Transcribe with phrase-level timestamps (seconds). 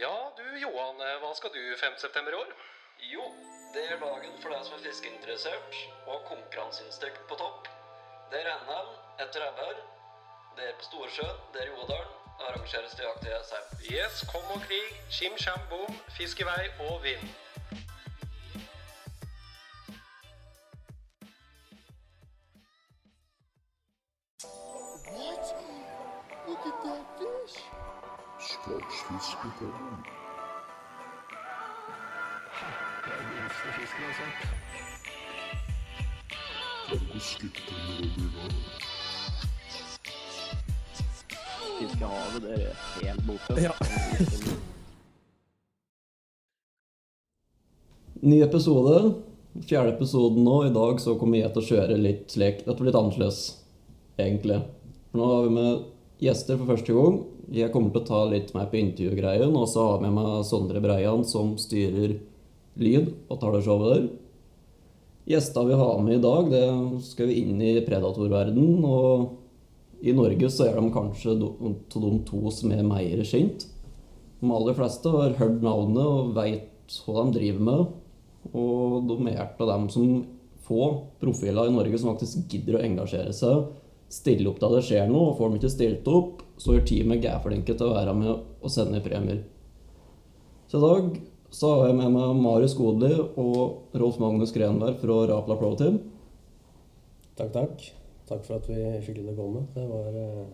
[0.00, 1.96] Ja, du Johan, eh, hva skal du 5.
[1.98, 2.50] september i år?
[3.10, 3.24] Jo,
[3.74, 7.66] det er dagen for deg som er fiskeinteressert, og konkurranseinstinkt på topp.
[8.30, 8.92] Det er NM
[9.24, 9.80] etter Ebbær.
[10.54, 12.14] Det er på Storsjøen, det er i Odalen.
[12.38, 13.74] Arrangeres til jakt i Jessheim.
[13.90, 17.34] Yes, kom og krig, tjim tjam bom, fisk i vei og vinn.
[41.78, 43.56] Fiskehavet, det er helt borte.
[43.62, 43.72] Ja.
[48.20, 49.14] Ny episode.
[49.68, 50.66] Fjerde episoden nå.
[50.66, 53.38] I dag så kommer jeg til å kjøre litt slik Dette blir litt annerledes,
[54.20, 54.60] egentlig.
[55.10, 55.86] For nå har vi med
[56.22, 57.18] gjester for første gang.
[57.54, 59.54] Jeg kommer til å ta litt mer på intervjugreien.
[59.54, 62.18] Og så har jeg med meg Sondre Breian, som styrer
[62.78, 64.08] lyd og tar der.
[65.28, 68.84] Gjestene vi har med i dag, det skal vi inn i predatorverden.
[68.84, 73.66] Og i Norge så er de kanskje av de to som er mer kjent.
[74.38, 77.96] De aller fleste har hørt navnet og veit hva de driver med.
[78.56, 80.12] Og de er av dem som
[80.68, 80.88] få
[81.20, 83.68] profiler i Norge som faktisk gidder å engasjere seg,
[84.12, 85.32] stille opp da det skjer noe.
[85.32, 88.72] Og får de ikke stilt opp, så er teamet gærflinke til å være med og
[88.72, 89.42] sende premier.
[90.68, 91.10] Så i dag
[91.50, 96.00] så har jeg med meg Marius Godli og Rolf Magnus Grenberg fra Rapla Pro Team.
[97.38, 97.86] Takk, takk.
[98.28, 99.62] Takk for at vi fikk lov til å komme.
[99.72, 100.46] Det var, eh,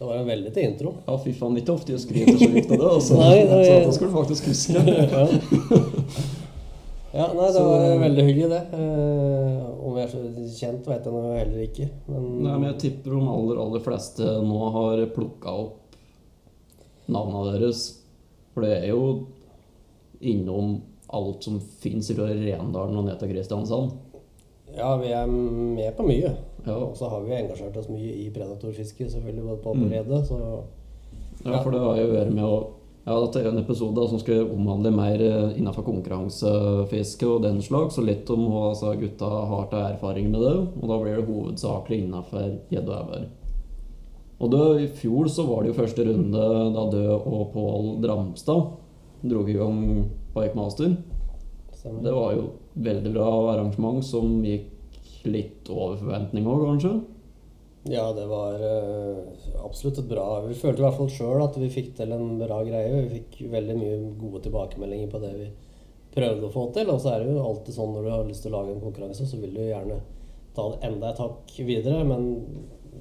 [0.00, 0.94] det var en veldig til intro.
[1.06, 2.92] Ja, fy faen, ikke ofte jeg skryter så likt av det.
[2.96, 3.18] Altså.
[3.22, 3.64] Nei, det var...
[3.68, 6.38] Så da skulle du faktisk huske.
[7.14, 8.62] Ja, nei, det Så- var veldig hyggelig, det.
[8.72, 10.20] Eh, om vi er så
[10.58, 11.88] kjent, vet jeg nå heller ikke.
[12.08, 15.76] Men, Nei, men jeg tipper de aller, aller fleste nå har plukka opp
[17.08, 17.98] navna deres.
[18.54, 19.26] For det er jo
[20.22, 20.80] innom
[21.12, 23.92] alt som fins i Rendalen og ned til Kristiansand.
[24.74, 26.34] ja, vi er med på mye.
[26.66, 26.72] Ja.
[26.78, 29.84] Og så har vi engasjert oss mye i predatorfiske, selvfølgelig, både på Mm.
[29.84, 30.26] og rede.
[30.26, 30.64] Så
[31.44, 32.66] Ja, for det har jo vært med å
[33.02, 37.96] Ja, dette er en episode som skal omhandle mer eh, innenfor konkurransefiske og den slags,
[37.98, 40.52] og litt om hva altså, gutta har til erfaring med det.
[40.78, 43.24] Og da blir det hovedsakelig innenfor gjedde og ebber.
[44.42, 46.46] Og da, I fjor så var det jo første runde
[46.76, 48.70] da Dø og Pål Dramstad
[49.22, 49.82] dro i gang
[50.34, 50.94] Bike Master.
[51.82, 52.52] Det var jo
[52.86, 56.94] veldig bra arrangement som gikk litt over forventning òg, kanskje.
[57.84, 59.16] Ja, det var eh,
[59.64, 62.60] absolutt et bra Vi følte i hvert fall sjøl at vi fikk til en bra
[62.66, 63.00] greie.
[63.08, 65.48] Vi fikk veldig mye gode tilbakemeldinger på det vi
[66.14, 66.92] prøvde å få til.
[66.92, 68.84] Og så er det jo alltid sånn når du har lyst til å lage en
[68.84, 69.98] konkurranse, så vil du gjerne
[70.54, 72.04] ta det enda et hakk videre.
[72.06, 72.30] Men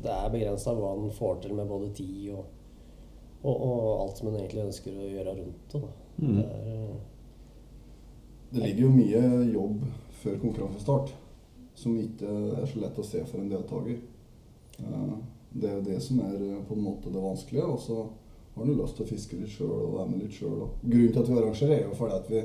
[0.01, 2.45] det er begrensa hva en får til med både tid og,
[3.43, 5.83] og, og alt som en egentlig ønsker å gjøre rundt det.
[5.83, 5.91] Da.
[6.21, 6.37] Mm.
[6.39, 6.95] Det er, eh,
[8.51, 9.83] Det ligger jo mye jobb
[10.23, 11.13] før konkurransestart
[11.77, 14.01] som ikke er så lett å se for en deltaker.
[14.83, 15.13] Eh,
[15.53, 17.65] Det er jo det som er eh, på en måte det vanskelige.
[17.67, 18.09] Og så
[18.55, 20.67] har du lyst til å fiske litt sjøl og være med litt sjøl.
[20.83, 22.43] Grunnen til at vi arrangerer, er jo fordi at vi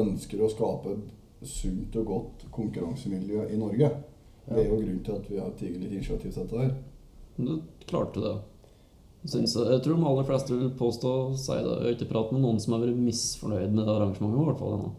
[0.00, 3.90] ønsker å skape et sunt og godt konkurransemiljø i Norge.
[4.46, 6.72] Det er jo grunnen til at vi har tatt litt initiativ til dette her.
[7.36, 8.34] Du klarte det.
[9.28, 11.60] Synes jeg, tror de aller fleste vil påstå å si det.
[11.76, 14.40] Jeg har ikke pratet med noen som har vært misfornøyd med det arrangementet.
[14.40, 14.92] i hvert fall ennå.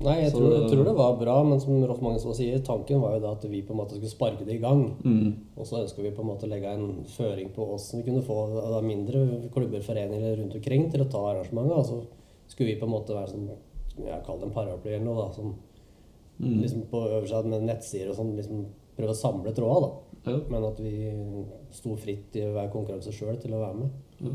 [0.00, 2.58] Nei, jeg Så tror, jeg det- tror det var bra, men som Rolf Magnusson sier,
[2.60, 4.96] tanken var jo da at vi på en måte skulle sparke det i gang.
[5.02, 5.34] Mm.
[5.56, 8.22] Og så ønsker vi på en måte å legge en føring på åssen vi kunne
[8.22, 8.36] få
[8.70, 11.76] da, mindre klubber, foreninger rundt omkring til å ta arrangementet.
[11.78, 12.06] Og så
[12.48, 13.48] skulle vi på en måte være sånn,
[13.98, 15.54] jeg kaller det en paraply eller noe, da, som
[16.40, 16.60] Mm.
[16.62, 18.66] liksom på øverste med nettsider og sånn, liksom
[18.96, 20.30] prøve å samle tråda, da.
[20.30, 20.40] Ja.
[20.48, 21.12] Men at vi
[21.72, 23.90] sto fritt i hver konkurranse sjøl til å være med.
[24.20, 24.30] Ja.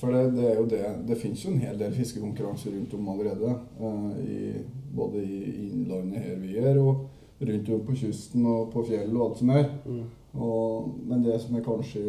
[0.00, 3.10] For det, det er jo det Det finnes jo en hel del fiskekonkurranser rundt om
[3.12, 3.52] allerede.
[3.80, 4.40] Eh, i,
[4.92, 7.06] både i innlandet her vi er, og
[7.42, 9.70] rundt om på kysten og på fjellet og alt som er.
[9.86, 10.02] Mm.
[10.32, 12.02] Og, men det som er kanskje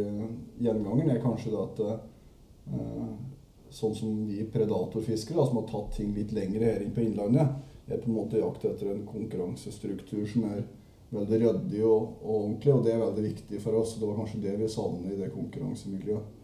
[0.62, 3.07] gjengangeren, er kanskje det at eh,
[3.74, 7.56] sånn som vi predatorfiskere, da, som har tatt ting litt lenger her inn på innlandet,
[7.88, 10.62] er på en måte jakt etter en konkurransestruktur som er
[11.13, 13.98] veldig ryddig og, og ordentlig, og det er veldig viktig for oss.
[14.00, 16.39] Det var kanskje det vi savner i det konkurransemiljøet.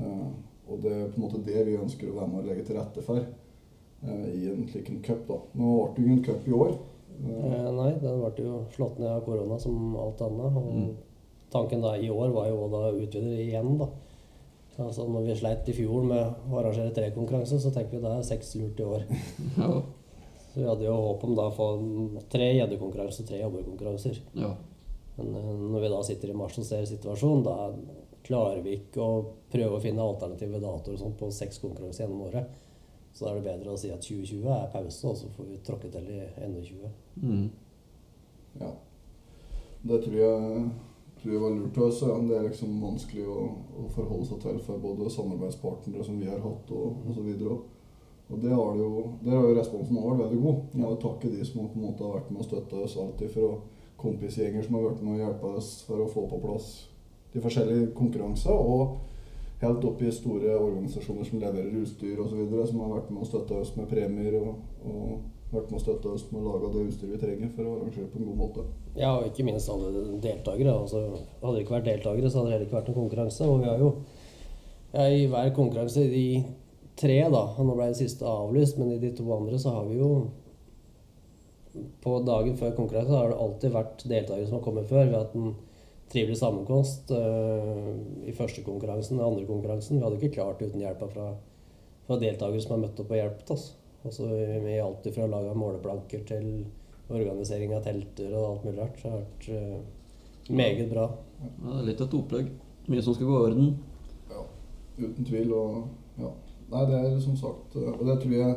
[0.00, 0.28] Eh,
[0.68, 2.76] og det er på en måte det vi ønsker å være med og legge til
[2.78, 5.26] rette for eh, i en slik en cup.
[5.28, 5.38] da.
[5.54, 6.72] Nå ble det jo ingen cup i år.
[6.74, 6.84] Eh,
[7.24, 10.56] Eh, nei, den ble jo slått ned av korona som alt annet.
[10.56, 10.96] Og Mm.
[11.52, 13.86] tanken da i år var jo å da utvide igjen, da.
[14.78, 18.16] Altså Når vi sleit i fjor med å arrangere tre konkurranser, så tenker vi da
[18.18, 19.04] er seks lurt i år.
[19.58, 19.82] Ja.
[20.54, 21.68] Så vi hadde jo håp om da å få
[22.30, 24.18] tre gjeddekonkurranser tre jobberkonkurranser.
[24.34, 24.54] ja.
[25.16, 25.32] Men
[25.70, 27.70] når vi da sitter i mars og ser situasjonen, da
[28.24, 29.18] klarer vi ikke å
[29.52, 32.62] prøve å finne alternative datoer og på seks konkurranser gjennom året,
[33.14, 35.60] så da er det bedre å si at 2020 er pause, og så får vi
[35.66, 36.96] tråkke til i 2021.
[37.22, 37.44] Mm.
[38.62, 38.72] Ja.
[39.84, 40.64] Det tror jeg,
[41.20, 42.08] tror jeg var lurt Også.
[42.24, 43.36] Det er liksom vanskelig å,
[43.84, 47.30] å forholde seg til for både samarbeidspartnere som vi har hatt, og osv.
[48.32, 50.64] Og det har det jo, der har jo responsen vært veldig god.
[50.72, 53.30] Jeg vil takke de som på en måte har vært med og støtta oss alltid
[53.36, 53.52] fra
[54.00, 56.72] kompisgjenger som har vært med og hjulpet oss for å få på plass
[57.34, 58.98] de forskjellige konkurranser, og
[59.64, 63.60] helt opp i store organisasjoner som leverer utstyr osv., som har vært med og støtta
[63.60, 67.14] oss med premier og, og vært med og støtta oss med å lage det utstyret
[67.14, 68.66] vi trenger for å arrangere på en god måte.
[68.98, 70.74] Ja, og ikke minst alle deltakere.
[70.74, 71.02] Altså,
[71.42, 73.48] hadde det ikke vært deltakere, så hadde det heller ikke vært noen konkurranse.
[73.50, 73.90] Og vi har jo
[74.94, 76.26] ja, i hver konkurranse, de
[77.00, 79.86] tre, da og Nå ble det siste avlyst, men i de to andre så har
[79.90, 80.10] vi jo
[82.04, 85.08] På dagen før konkurranse har det alltid vært deltakere som har kommet før.
[85.08, 85.54] ved at hatt en
[86.12, 87.94] trivelig sammenkomst uh,
[88.28, 89.98] i første konkurransen og andre konkurransen.
[89.98, 91.30] Vi hadde ikke klart det uten hjelpa fra,
[92.06, 93.66] fra deltakere som har møtt opp og hjulpet oss.
[94.04, 96.48] Altså, i alt fra å lage måleplanker til
[97.08, 99.00] organisering av telter og alt mulig rart.
[99.00, 101.08] Så det har vært uh, meget bra.
[101.40, 102.54] Ja, det er litt et opplegg.
[102.92, 103.70] Mye som skal gå i orden.
[104.30, 104.44] Ja,
[105.00, 105.52] uten tvil.
[105.56, 106.30] Og ja.
[106.70, 108.54] Nei, det er som sagt eh, Og det tror jeg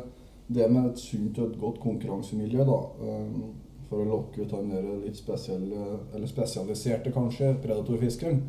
[0.48, 3.32] det med et sunt og et godt konkurransemiljø, da, eh,
[3.88, 8.42] for å lokke ut han der litt spesielle, eller spesialiserte, kanskje, predatorfiskeren,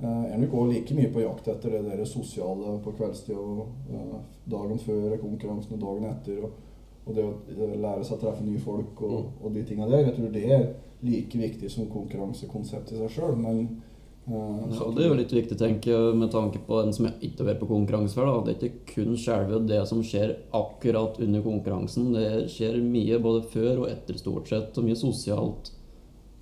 [0.00, 3.66] eh, er nok òg like mye på jakt etter det der sosiale på kveldstid og
[3.92, 4.16] eh,
[4.48, 6.44] dagen før konkurransen og dagen etter.
[6.44, 6.64] Og,
[7.08, 9.44] og det å lære seg å treffe nye folk og, Mm.
[9.44, 10.06] og de tinga der.
[10.06, 10.66] Jeg tror det er
[11.02, 13.36] like viktig som konkurransekonsept i seg sjøl.
[13.36, 13.82] Men
[14.28, 17.54] så- Det er jo litt viktig, tenker jeg, med tanke på den som ikke har
[17.54, 18.44] vært på konkurranse før.
[18.44, 18.52] da.
[18.52, 22.12] Det er ikke kun selve det som skjer akkurat under konkurransen.
[22.12, 25.70] Det skjer mye både før og etter, stort sett, og mye sosialt.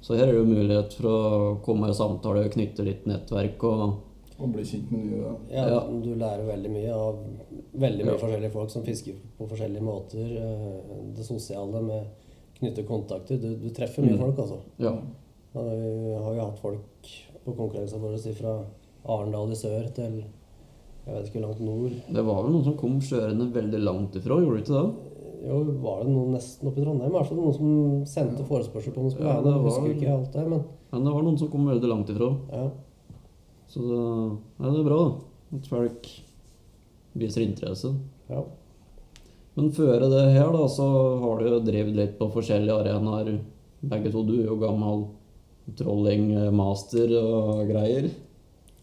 [0.03, 3.63] Så her er det jo mulighet for å komme i samtale og knytte litt nettverk.
[3.65, 3.95] og
[4.39, 5.81] Og bli kjent med nye Ja, Ja.
[5.81, 7.17] Du lærer veldig mye av
[7.75, 8.19] veldig mye Ja.
[8.19, 10.37] forskjellige folk som fisker på forskjellige måter.
[10.37, 12.05] eh, Det sosiale med
[12.61, 13.41] knytte kontakter.
[13.41, 14.19] Du, du treffer mye Mm.
[14.19, 14.59] folk, altså.
[14.79, 14.93] Ja.
[15.55, 16.83] Ja, Vi har jo hatt folk
[17.47, 18.57] på konkurransene våre si fra
[19.07, 20.19] Arendal i sør til
[21.07, 21.93] jeg vet ikke hvor langt nord.
[22.17, 25.13] Det var vel noen som kom kjørende veldig langt ifra, gjorde du ikke det?
[25.47, 27.13] Jo, var det noen nesten oppe i Trondheim?
[27.13, 27.71] I hvert fall noen som
[28.11, 31.13] sendte forespørsel på om de skulle Ja, være husker ikke alt det, men Men det
[31.15, 32.33] var noen som kom veldig langt ifra.
[32.53, 32.67] ja.
[33.71, 34.01] Så det,
[34.63, 36.11] ja, det er bra da, at folk
[37.19, 37.95] viser interesse.
[38.31, 38.43] ja.
[39.57, 40.85] Men før det her da, så
[41.23, 43.39] har du jo drevet litt på forskjellige arenaer.
[43.81, 45.07] Begge to, du er jo gammel
[45.79, 48.11] trollingmaster og greier.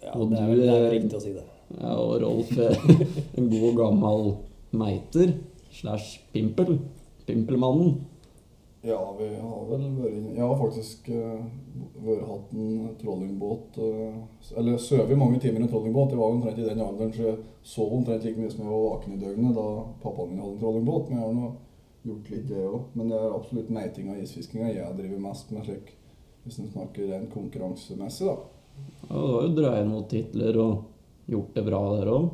[0.04, 1.46] ja Og det, er, du vel- det er riktig å si det.
[1.80, 2.76] Ja, og Rolf er
[3.40, 4.34] en god gammel
[4.76, 5.34] meiter
[5.74, 6.80] slash pimpel.
[7.26, 8.02] Pimpelmannen.
[8.84, 11.38] Ja, vi har vel vært inne Jeg har faktisk uh,
[12.04, 14.18] vært, hatt en trollingbåt uh,
[14.60, 16.12] Eller sovet mange timer i en trollingbåt.
[16.12, 18.84] Jeg var omtrent i den alderen, så jeg sov omtrent like mye som jeg var
[18.90, 19.68] vaken i døgnet da
[20.04, 21.08] pappaen min hadde en trollingbåt.
[21.10, 21.54] Men jeg har nå
[22.10, 22.80] gjort litt det òg.
[23.00, 25.94] Men det er absolutt meitinga og isfiskinga jeg driver mest med, slik
[26.44, 28.38] hvis en snakker rent konkurransemessig, da.
[29.10, 32.32] Ja, du har jo dreid mot titler og gjort det bra der òg.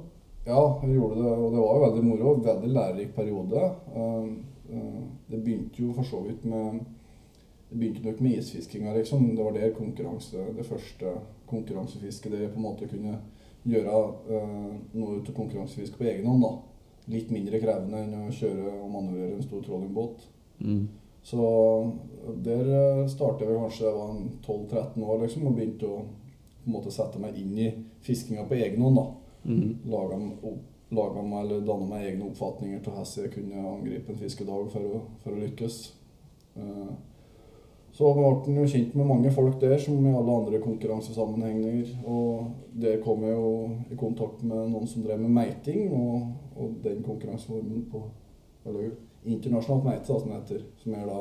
[0.49, 2.35] Ja, vi gjorde det, og det var jo veldig moro.
[2.45, 3.65] Veldig lærerik periode.
[3.95, 4.29] Um,
[4.71, 6.79] uh, Det begynte jo for så vidt med
[7.69, 9.35] Det begynte nok med isfiskinga, liksom.
[9.35, 11.05] Det var der konkurranse, det første
[11.45, 13.19] konkurransefisket Det på en måte kunne
[13.63, 16.41] gjøre uh, noe ut av konkurransefiske på egen hånd.
[16.41, 16.55] da.
[17.13, 20.25] Litt mindre krevende enn å kjøre og manøvrere en stor trollingbåt.
[20.59, 20.87] Mm.
[21.23, 21.43] Så
[22.43, 24.13] der uh, startet jeg kanskje jeg var
[24.45, 26.03] 12-13 år liksom, og begynte å
[26.69, 27.71] måte sette meg inn i
[28.05, 29.01] fiskinga på egen hånd.
[29.01, 29.07] da
[29.45, 29.77] Mm.
[29.87, 30.17] laga,
[30.91, 34.83] laga meg eller danna meg egne oppfatninger til hvordan jeg kunne angripe en fiskedag for
[34.83, 35.77] å, for å lykkes.
[36.57, 36.89] Eh,
[37.95, 41.87] Så ble en jo kjent med mange folk der, som i alle andre konkurransesammenhenger.
[42.05, 43.49] Og der kom jeg jo
[43.91, 48.03] i kontakt med noen som drev med meiting, og, og den konkurranseformen på
[48.65, 48.91] eller
[49.23, 50.65] internasjonalt meite, da, som det heter.
[50.83, 51.19] Som er da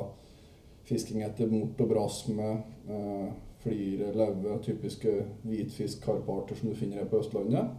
[0.88, 2.50] fisking etter mort og brasme,
[2.88, 3.28] eh,
[3.62, 7.70] flire, leve, typiske hvitfisk, karparter som du finner her på Østlandet.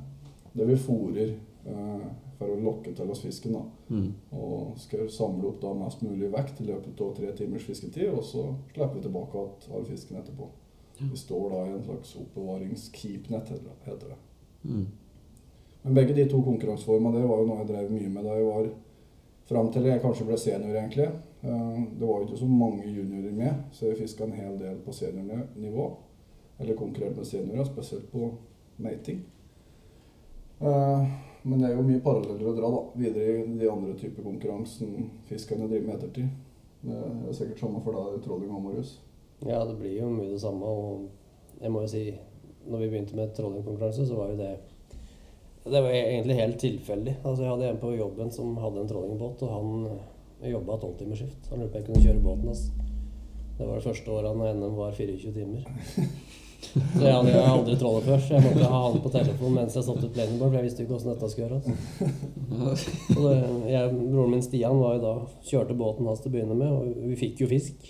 [0.54, 1.36] Det vi fôrer
[1.66, 3.54] eh, for å lokke til oss fisken.
[3.54, 3.64] da.
[3.90, 4.14] Mm.
[4.32, 8.24] Og skal samle opp da mest mulig vekt i løpet av tre timers fisketid, og
[8.24, 10.50] så slipper vi tilbake igjen all fisken etterpå.
[11.00, 13.52] Vi står da i en slags oppbevaringskeepnet,
[13.86, 14.18] heter det.
[14.64, 14.88] Mm.
[15.82, 18.48] Men begge de to konkurranseformene det var jo noe jeg drev mye med da jeg
[18.50, 18.66] var
[19.50, 21.08] Fram til jeg kanskje ble senior, egentlig.
[21.44, 24.78] Eh, Det var jo ikke så mange juniorer med, så jeg fiska en hel del
[24.86, 25.88] på seniornivå.
[26.60, 28.32] Eller konkurrerte med seniorer, spesielt på
[28.78, 29.24] meiting.
[30.62, 31.08] Eh,
[31.44, 35.06] Men det er jo mye paralleller å dra da, videre i de andre typer konkurransen
[35.30, 36.28] fiskerne driver med ettertid.
[36.84, 36.98] Det
[37.30, 38.98] er sikkert samme for deg, trolling og Marius.
[39.48, 40.66] Ja, det blir jo mye det samme.
[40.68, 41.08] Og
[41.62, 42.04] jeg må jo si
[42.68, 44.52] når vi begynte med trollingkonkurranse, så var jo det
[45.72, 47.16] Det var egentlig helt tilfeldig.
[47.24, 51.50] Altså, jeg hadde en på jobben som hadde en trollingbåt, og han jobba tolvtimersskift.
[51.52, 52.64] Han lurte på om jeg kunne kjøre båten hans.
[53.60, 55.66] Det var det første året når NM var 24 timer.
[56.60, 59.86] Så jeg hadde aldri trollet før, så jeg måtte ha han på telefon mens jeg
[59.88, 62.84] satte ut planingboard, for jeg visste ikke åssen dette skulle gjøres.
[63.16, 63.32] Så
[63.72, 65.14] jeg, broren min Stian var jo da,
[65.48, 67.90] kjørte båten hans til å begynne med, og vi fikk jo fisk.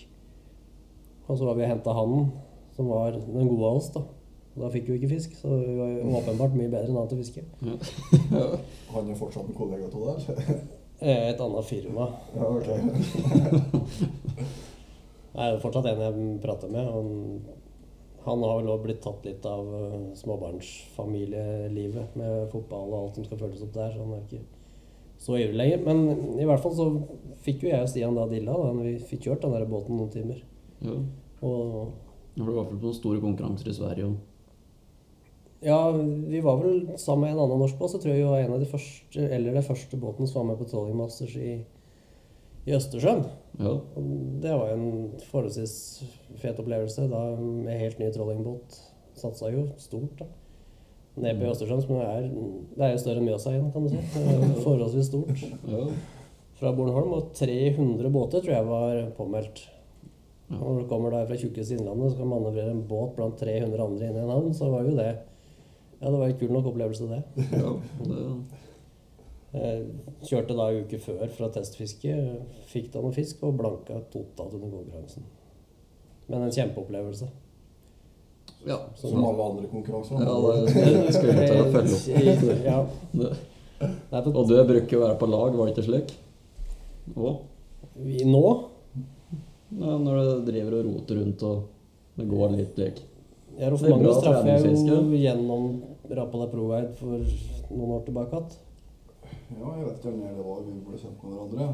[1.28, 2.30] Og så var vi og henta hannen,
[2.78, 4.06] som var den gode av oss, da.
[4.58, 7.20] Da fikk vi ikke fisk, så vi var jo åpenbart mye bedre enn han til
[7.20, 7.42] å fiske.
[8.94, 10.20] Han er fortsatt en kollega av deg?
[11.00, 12.10] Eh, Et annet firma.
[12.36, 12.66] Ja, ok.
[15.32, 16.90] Det er fortsatt en jeg prater med.
[16.92, 17.40] Han,
[18.26, 23.28] han har vel òg blitt tatt litt av eh, småbarnsfamilielivet med fotball og alt som
[23.30, 24.42] skal følges opp der, så han er ikke
[25.24, 25.86] så ivrig lenger.
[25.88, 25.98] Men
[26.42, 26.90] i hvert fall så
[27.46, 30.12] fikk jo jeg og Stian da dilla da vi fikk kjørt den der båten noen
[30.14, 30.44] timer.
[30.84, 30.98] Ja.
[31.48, 31.96] Og
[32.36, 34.12] Det var i hvert fall på store konkurranser i Sverige.
[34.12, 34.20] Og.
[35.62, 38.40] Ja, vi var vel sammen med en annen norsk båt, så tror jeg vi var
[38.40, 41.56] en av de første, eller den første båten som var med på Trolling Masters i,
[42.66, 43.26] i Østersjøen.
[43.60, 43.74] Ja.
[44.44, 44.86] Det var en
[45.32, 45.74] forholdsvis
[46.40, 47.10] fet opplevelse.
[47.12, 48.78] Da med helt ny trollingbåt.
[49.20, 50.30] Satsa jo stort, da.
[51.20, 54.62] Ned på Østersjøen, som er Det er jo større enn Mjøsa igjen, kan du si.
[54.64, 55.44] Forholdsvis stort.
[55.68, 55.90] ja.
[56.60, 57.12] Fra Bornholm.
[57.18, 59.66] Og 300 båter tror jeg var påmeldt.
[60.50, 60.58] Ja.
[60.62, 64.08] Når du kommer der fra tjukkeste Innlandet og skal manøvrere en båt blant 300 andre
[64.08, 65.12] inn i en havn, så var jo det
[66.00, 67.22] Ja, det var en kul nok opplevelse, det.
[67.60, 67.74] ja.
[69.50, 69.70] Det,
[70.30, 72.16] kjørte da en uke før fra testfiske,
[72.70, 75.26] fikk da noe fisk og blanka totalt under konkurransen.
[76.30, 77.30] Men en kjempeopplevelse.
[78.70, 78.78] ja.
[78.96, 80.22] Som alle andre konkurranser.
[80.22, 82.66] Ja, det, det skulle jeg til å følge opp.
[82.70, 82.80] Ja.
[83.24, 83.32] Det.
[83.80, 86.14] Nei, Og du bruker å være på lag, var det ikke slik?
[87.16, 87.46] Og
[88.00, 88.44] vi, nå
[89.80, 93.00] ja, når du driver og roter rundt og det går litt lek.
[93.60, 95.64] Jeg og Det er bra Magnus traff jeg jo gjennom
[96.16, 97.18] Rapala Proguide for
[97.76, 98.50] noen år tilbake igjen.
[99.60, 101.66] Ja, jeg vet ikke hvor det var vi ble kjent med hverandre.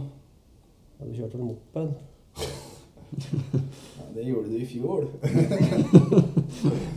[0.96, 1.90] Ja, du kjørte vel moped?
[3.16, 5.06] Nei, det gjorde du i fjor.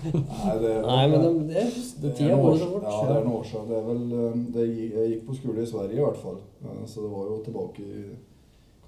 [0.08, 1.64] Nei, det, Nei, men det, det,
[2.02, 2.86] det tida er går så år- fort.
[2.88, 3.68] Ja, det er noen år siden.
[3.68, 4.64] Det er vel, eh, det,
[4.96, 6.40] jeg gikk på skole i Sverige i hvert fall.
[6.88, 8.06] Så det var jo tilbake i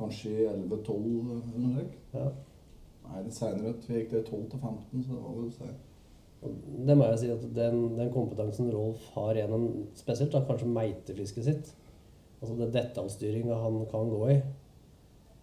[0.01, 2.01] kanskje i 11-12 eller noe slikt.
[2.17, 2.27] Ja.
[3.11, 3.75] Nei, det seinere.
[3.87, 5.87] Vi gikk det 12 til 15, så det var vel sent.
[6.41, 9.67] Det må jeg si at den, den kompetansen Rolf har gjennom
[9.99, 11.75] spesielt da, kanskje meitefisket sitt,
[12.41, 14.39] altså det detaljstyringa han kan gå i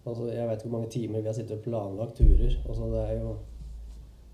[0.08, 2.54] altså Jeg vet ikke hvor mange timer vi har sittet og planlagt turer.
[2.68, 3.36] altså Det er jo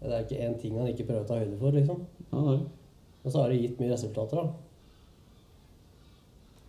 [0.05, 2.03] det er ikke én ting han ikke prøver å ta høyde for, liksom.
[2.31, 2.59] Ja, nei.
[3.25, 4.45] Og så har det gitt mye resultater, da.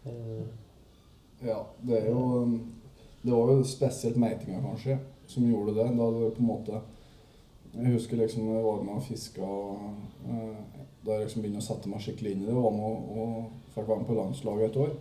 [0.06, 0.46] Eh,
[1.46, 2.22] Ja, det er jo
[3.26, 5.88] Det var jo spesielt meitinga, kanskje, som gjorde det.
[5.98, 6.82] Da det på en måte
[7.76, 9.50] Jeg husker liksom jeg var med og fiska
[10.32, 10.56] eh,
[11.04, 13.52] Da jeg liksom begynte å sette meg skikkelig inn i det, og var med og,
[13.76, 14.94] fikk være med på landslaget et år.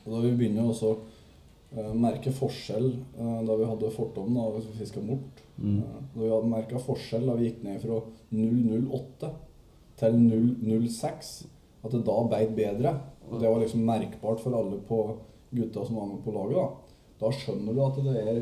[0.00, 4.64] Og da vi begynner også å merke forskjell eh, da vi hadde fortom da vi
[4.80, 5.44] fiska mort.
[5.60, 5.78] Mm.
[5.78, 8.02] Eh, Da vi hadde merka forskjell da vi gikk ned fra
[8.34, 9.32] 008
[10.00, 10.20] til
[10.66, 11.32] 006,
[11.84, 12.96] at det da beit bedre.
[13.30, 15.02] Og det var liksom merkbart for alle på
[15.54, 16.56] gutta som var med på laget.
[16.58, 18.40] Da, da skjønner du at det er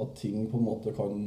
[0.00, 1.18] at ting på en måte kan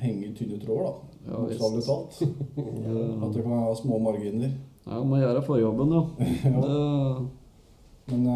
[0.00, 0.92] henge i tynne tråder, da.
[1.28, 1.42] Ja.
[1.44, 2.22] Bokstavelig talt.
[3.22, 4.50] At det kan være små marginer.
[4.88, 6.02] Ja, må gjøre forjobben, ja.
[6.48, 6.60] Ja.
[6.64, 7.28] Det,
[8.08, 8.26] Men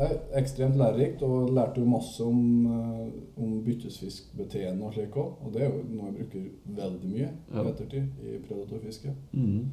[0.00, 3.08] eh, ekstremt lærerikt, og lærte jo masse om, eh,
[3.44, 5.34] om byttesfiskbeteende og slik òg.
[5.44, 6.46] Og det er jo noe jeg bruker
[6.78, 7.64] veldig mye i Ja.
[7.68, 9.12] ettertid i predatorfiske.
[9.32, 9.64] mm.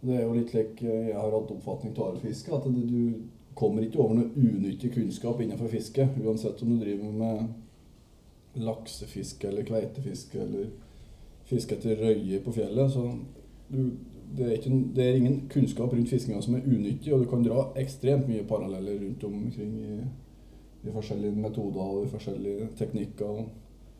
[0.00, 3.14] Det er jo litt slik eh, jeg har hatt oppfatning av arefiske, at det, du
[3.58, 6.08] kommer ikke over noe unyttig kunnskap innenfor fiske.
[6.24, 7.48] Uansett om du driver med
[8.58, 10.70] laksefiske eller kveitefiske eller
[11.48, 12.92] fiske etter røye på fjellet.
[12.92, 13.04] Så
[13.68, 13.90] du,
[14.36, 17.44] det, er ikke, det er ingen kunnskap rundt fiskinga som er unyttig, og du kan
[17.44, 20.00] dra ekstremt mye paralleller rundt omkring i
[20.84, 23.26] de forskjellige metoder og de forskjellige teknikker.
[23.26, 23.48] og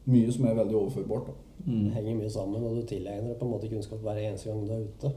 [0.08, 1.34] Mye som er veldig overførbart.
[1.66, 1.90] Mm.
[1.90, 4.72] henger mye sammen, og du tilegner deg på en måte kunnskap hver eneste gang du
[4.72, 5.10] er ute.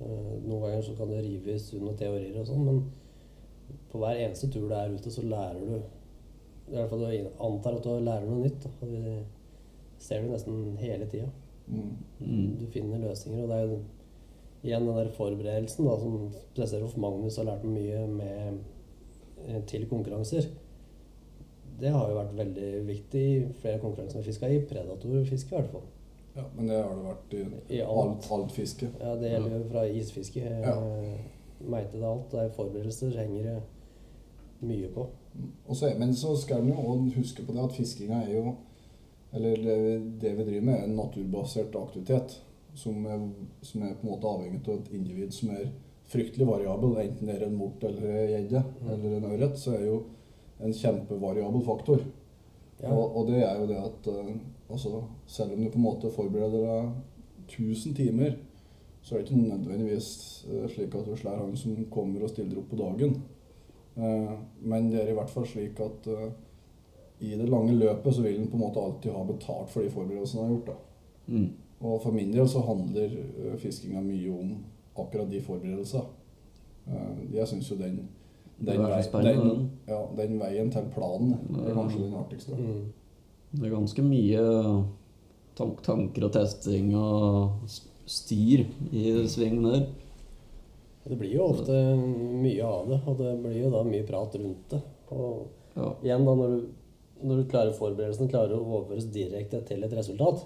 [0.00, 2.82] Eh, Noen ganger så kan det rives under teorier og sånn, men
[3.90, 5.80] på hver eneste tur du er ute, så lærer du
[6.70, 8.64] I hvert fall du antar at du lærer noe nytt.
[8.64, 8.86] Da.
[8.86, 9.24] Det
[9.98, 11.28] ser du nesten hele tida.
[11.68, 11.94] Mm.
[12.20, 12.56] Mm.
[12.60, 13.78] Du finner løsninger, og det er jo
[14.64, 16.14] igjen den der forberedelsen da, som
[16.54, 18.58] spesielt for Magnus har lært mye med
[19.46, 20.48] eh, til konkurranser.
[21.78, 24.62] Det har jo vært veldig viktig i flere konkurranser med fiska i.
[24.66, 25.84] Predatorfiske, i hvert fall.
[26.38, 27.42] Ja, men det har det vært i,
[27.78, 28.30] I alt, alt.
[28.34, 28.88] alt fiske.
[29.00, 30.74] Ja, det gjelder jo fra isfiske, Ja.
[30.74, 31.20] eh,
[31.70, 32.28] meite til alt.
[32.32, 33.56] Det er forberedelser henger det
[34.68, 35.06] mye på.
[35.68, 38.54] Og så, men så skal en jo også huske på det at fiskinga er jo
[39.32, 42.42] Eller det, det vi driver med, er en naturbasert aktivitet.
[42.74, 43.28] som er,
[43.62, 45.66] som er på en måte avhengig av et individ som er
[46.08, 49.84] fryktelig variabel, enten det er en mort eller en gjedde eller en ørret, så er
[49.84, 49.96] jo
[50.64, 52.04] en kjempevariabel faktor.
[52.80, 52.92] Ja.
[52.92, 54.36] Og, og det er jo det at eh,
[54.70, 58.38] altså, selv om du på en måte forbereder deg 1000 timer,
[59.02, 60.10] så er det ikke nødvendigvis
[60.48, 63.18] eh, slik at du slår han som kommer og stiller opp på dagen.
[63.98, 66.28] Eh, men det er i hvert fall slik at eh,
[67.18, 69.90] i det lange løpet så vil en på en måte alltid ha betalt for de
[69.90, 70.70] forberedelsene han har gjort.
[70.70, 71.34] da.
[71.34, 71.48] Mm.
[71.80, 74.54] Og for min del så handler eh, fiskinga mye om
[74.98, 76.04] akkurat de forberedelsene.
[76.86, 78.06] Eh, jeg syns jo den
[78.58, 82.56] den, vei, den, ja, den veien til planen er kanskje den artigste.
[82.58, 82.88] Mm.
[83.52, 84.40] Det er ganske mye
[85.58, 87.70] tank tanker og testing og
[88.08, 89.86] styr i svingen der.
[91.08, 91.72] Det blir jo ofte
[92.42, 94.80] mye av det, og det blir jo da mye prat rundt det.
[95.10, 95.46] Og
[95.76, 95.92] Ja.
[96.02, 96.68] igjen da, når du,
[97.24, 100.44] når du klarer forberedelsene klarer å overføres direkte til et resultat,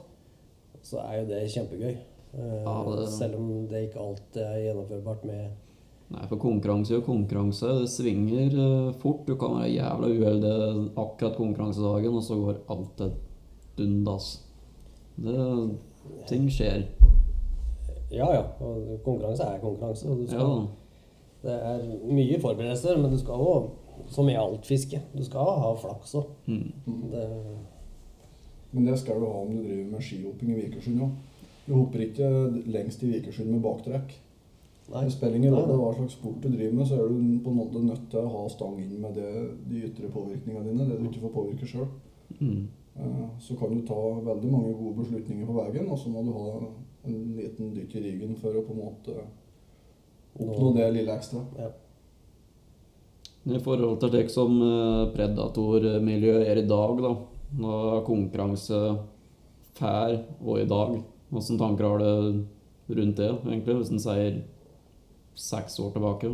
[0.83, 1.97] så er jo det kjempegøy.
[2.35, 5.51] Eh, Ja, det- Selv om det ikke alltid er gjennomførbart med
[6.13, 7.63] Nei, for konkurranse og konkurranse.
[7.81, 9.25] Det svinger eh, fort.
[9.27, 13.13] Du kan være jævla uheldig akkurat konkurransedagen, og så går alt til
[13.79, 14.43] dundas.
[15.17, 15.79] Det,
[16.27, 16.85] ting skjer.
[18.13, 20.09] Ja ja, og konkurranse er konkurranse.
[20.11, 20.67] Og du skal, Ja.
[21.43, 23.71] Det er mye forberedelser, men du skal òg,
[24.07, 26.29] som i alt fiske, du skal ha flaks òg.
[26.47, 26.69] Mm.
[28.73, 31.17] Men det skal du ha om du driver med skihopping i Vikersund òg.
[31.67, 32.29] Du hopper ikke
[32.71, 34.15] lengst i Vikersund med baktrekk.
[34.93, 35.05] Nei.
[35.05, 37.59] Det spiller ingen rolle hva slags sport du driver med, så er du på en
[37.59, 39.33] måte nødt til å ha stang inn med det,
[39.71, 41.87] de ytre påvirkningene dine, det du ikke får påvirke sjøl.
[42.39, 42.67] Mm.
[43.41, 46.49] Så kan du ta veldig mange gode beslutninger på veien, og så må du ha
[47.05, 49.17] en liten dytt i ryggen for å på en måte
[50.39, 51.43] oppnå det lille ekstra.
[51.59, 51.71] Ja.
[53.53, 57.15] I forhold til slik som eh, predatormiljøet er i dag, da.
[57.59, 58.79] Når konkurranse
[59.77, 60.95] fær og i dag.
[61.33, 64.43] Hvilke tanker har du rundt det, egentlig, hvis en sier
[65.39, 66.33] seks år tilbake?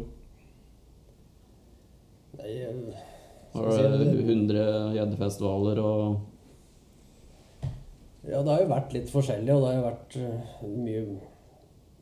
[2.38, 3.04] Nei, jeg-
[3.54, 6.20] Har du det- 100 gjeddefestivaler og
[8.28, 11.02] Ja, det har jo vært litt forskjellig, og det har jo vært eh, mye,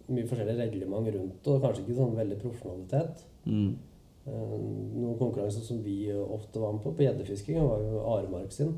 [0.08, 3.24] mye forskjellig reglement rundt det, og kanskje ikke sånn veldig profesjonalitet.
[3.46, 3.76] mm,
[4.26, 8.72] Eh, Noen konkurranser som vi ofte var med på, på gjeddefisking, var jo Aremark sin.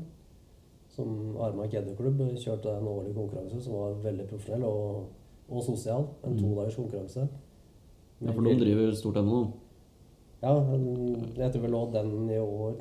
[0.93, 5.07] Som Aremark gjeddeklubb kjørte en årlig konkurranse som var veldig profesjonell og,
[5.49, 6.05] og sosial.
[6.23, 6.37] En Mm.
[6.43, 7.27] todagers konkurranse.
[8.21, 9.39] Ja, for de driver stort ennå.
[10.43, 10.53] Ja,
[11.41, 12.77] jeg tror vel òg den i år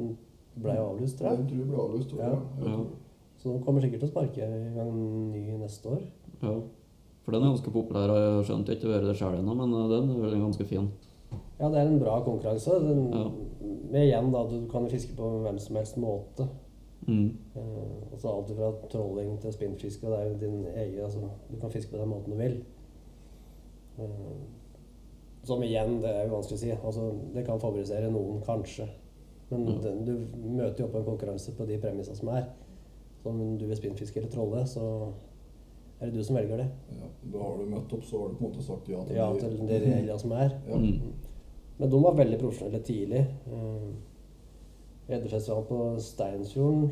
[0.61, 1.39] ble avlyst, tror jeg.
[1.39, 2.11] Jeg tror det ble avlyst.
[2.11, 2.31] tror jeg.
[2.61, 2.69] Ja.
[2.69, 2.85] Ja.
[3.39, 4.95] Så de kommer sikkert til å sparke i gang
[5.33, 6.01] ny neste år.
[6.43, 6.55] Ja.
[7.25, 8.11] For den er ganske populær.
[8.11, 10.65] Jeg har skjønt ikke å gjøre det sjøl ennå, men eh, den er vel ganske
[10.67, 10.89] fin.
[11.61, 12.79] Ja, det er en bra konkurranse.
[12.83, 13.29] Den, Ja.
[13.89, 16.45] Med igjen, da, du kan fiske på hvem som helst måte.
[17.07, 17.31] Mm.
[17.57, 20.07] Eh, altså alt fra trolling til spinnfiske.
[20.09, 22.59] Det er jo din egen altså, Du kan fiske på den måten du vil.
[23.99, 24.39] Eh,
[25.49, 26.73] som igjen, det er jo vanskelig å si.
[26.77, 28.89] Altså, det kan favorisere noen, kanskje.
[29.51, 29.79] Men Ja.
[29.83, 30.13] den, du
[30.49, 32.49] møter jo opp på en konkurranse på de premissene som er.
[33.29, 34.85] Om du vil spinnfiske eller trolle, så
[36.01, 36.69] er det du som velger det.
[36.95, 39.17] Ja, da har du møtt opp, så har du på en måte sagt ja til
[39.19, 40.53] Ja, til de reglene som er.
[40.69, 40.77] Ja.
[40.79, 41.13] Mm.
[41.79, 43.25] Men de var veldig profesjonelle tidlig.
[43.47, 43.89] Eh,
[45.09, 46.91] Gjeddefestivalen på Steinsfjorden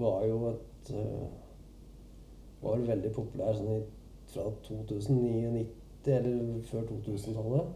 [0.00, 1.26] var jo et eh,
[2.62, 3.82] Var veldig populær sånn i,
[4.32, 5.66] fra 2099
[6.16, 7.74] eller før 2000-tallet.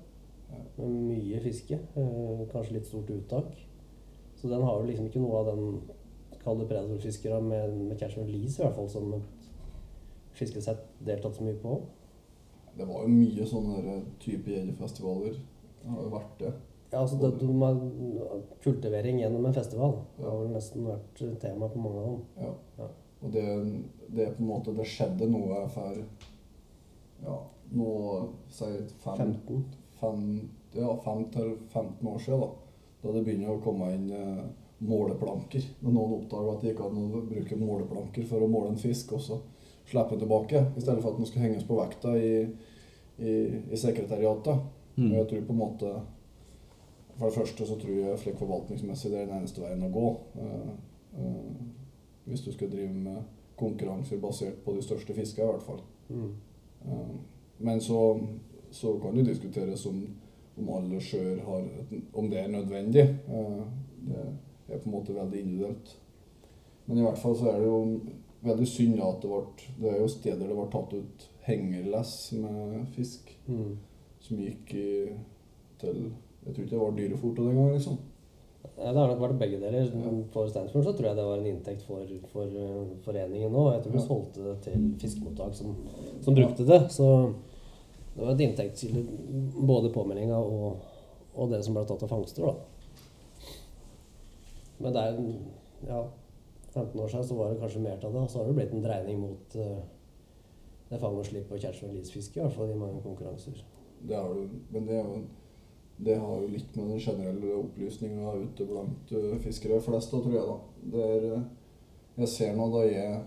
[0.79, 1.77] Med mye fiske.
[1.77, 3.53] eh, Kanskje litt stort uttak.
[4.40, 5.81] Så den har jo liksom ikke noe av den
[6.40, 9.48] Kall det predatorfiskere med, med catch and release, i hvert fall, som et
[10.38, 11.76] fiskesett deltatt så mye på.
[12.79, 15.37] Det var jo mye sånne type jegerfestivaler.
[15.81, 16.53] Det har jo vært det.
[16.90, 20.00] Ja, altså det, de kultivering gjennom en festival.
[20.16, 22.24] Det har vel nesten vært tema på mange av dem.
[22.40, 22.55] Ja.
[22.81, 22.88] Ja.
[23.20, 23.44] Og det,
[24.09, 25.98] det på en måte Det skjedde noe for
[27.20, 27.35] ja,
[27.76, 27.90] nå
[28.48, 28.70] si
[29.05, 29.64] fem, 15.
[30.00, 30.22] fem,
[30.72, 32.48] ja, fem til 15 år siden, da.
[33.03, 34.40] Da det begynner å komme inn eh,
[34.81, 35.64] måleplanker.
[35.81, 39.12] Når noen oppdager at det gikk an å bruke måleplanker for å måle en fisk,
[39.16, 39.40] og så
[39.90, 42.33] slippe den tilbake, i stedet for at den skal henges på vekta i,
[43.19, 43.35] i,
[43.73, 44.62] i sekretariatet.
[44.97, 45.11] Mm.
[45.11, 45.90] Og jeg tror på en måte
[47.16, 50.07] For det første så tror jeg slik forvaltningsmessig det er den eneste veien å gå.
[50.40, 50.71] Uh,
[51.21, 53.19] uh, hvis du skal drive med
[53.61, 55.83] konkurranser basert på de største fiskene, i hvert fall.
[56.09, 56.31] Mm.
[56.87, 57.19] Uh,
[57.69, 57.99] men så,
[58.73, 60.01] så kan det diskuteres om,
[60.57, 61.69] om alle sjøer har
[62.14, 63.05] Om det er nødvendig.
[64.09, 64.25] Det
[64.74, 65.94] er på en måte veldig individuelt.
[66.87, 67.80] Men i hvert fall så er det jo
[68.42, 69.40] veldig synd at det ble
[69.80, 73.76] Det er jo steder det ble tatt ut hengerless med fisk Mm.
[74.20, 74.88] som gikk i,
[75.80, 75.96] til
[76.46, 77.98] Jeg tror ikke det var dyrefoto den gangen, liksom.
[78.78, 79.88] Ja, det har nok vært begge deler.
[80.33, 83.74] For Steinsfjord så tror jeg det var en inntekt for, for eh, foreningen òg.
[83.74, 85.74] Jeg tror vi solgte det til fiskemottak som,
[86.24, 86.80] som brukte det.
[86.92, 87.06] Så
[88.14, 89.04] det var et inntektskilde
[89.68, 90.80] både påmeldinga og,
[91.35, 92.80] og det som ble tatt av fangster, da.
[94.81, 95.19] Men det er
[95.88, 96.05] ja,
[96.75, 98.73] 15 år siden så var det kanskje mer av det, og så har det blitt
[98.75, 99.83] en dreining mot uh,
[100.90, 103.61] det fang og slipp og catch and release-fiske, i hvert fall i mange konkurranser.
[104.09, 105.21] Det har du, men det, er jo,
[106.07, 110.38] det har jo litt med den generelle opplysninga ute blant uh, fiskere flest, å tror
[110.38, 110.47] jeg.
[110.49, 110.87] da.
[110.95, 111.45] Det er, uh,
[112.23, 113.21] jeg ser nå da jeg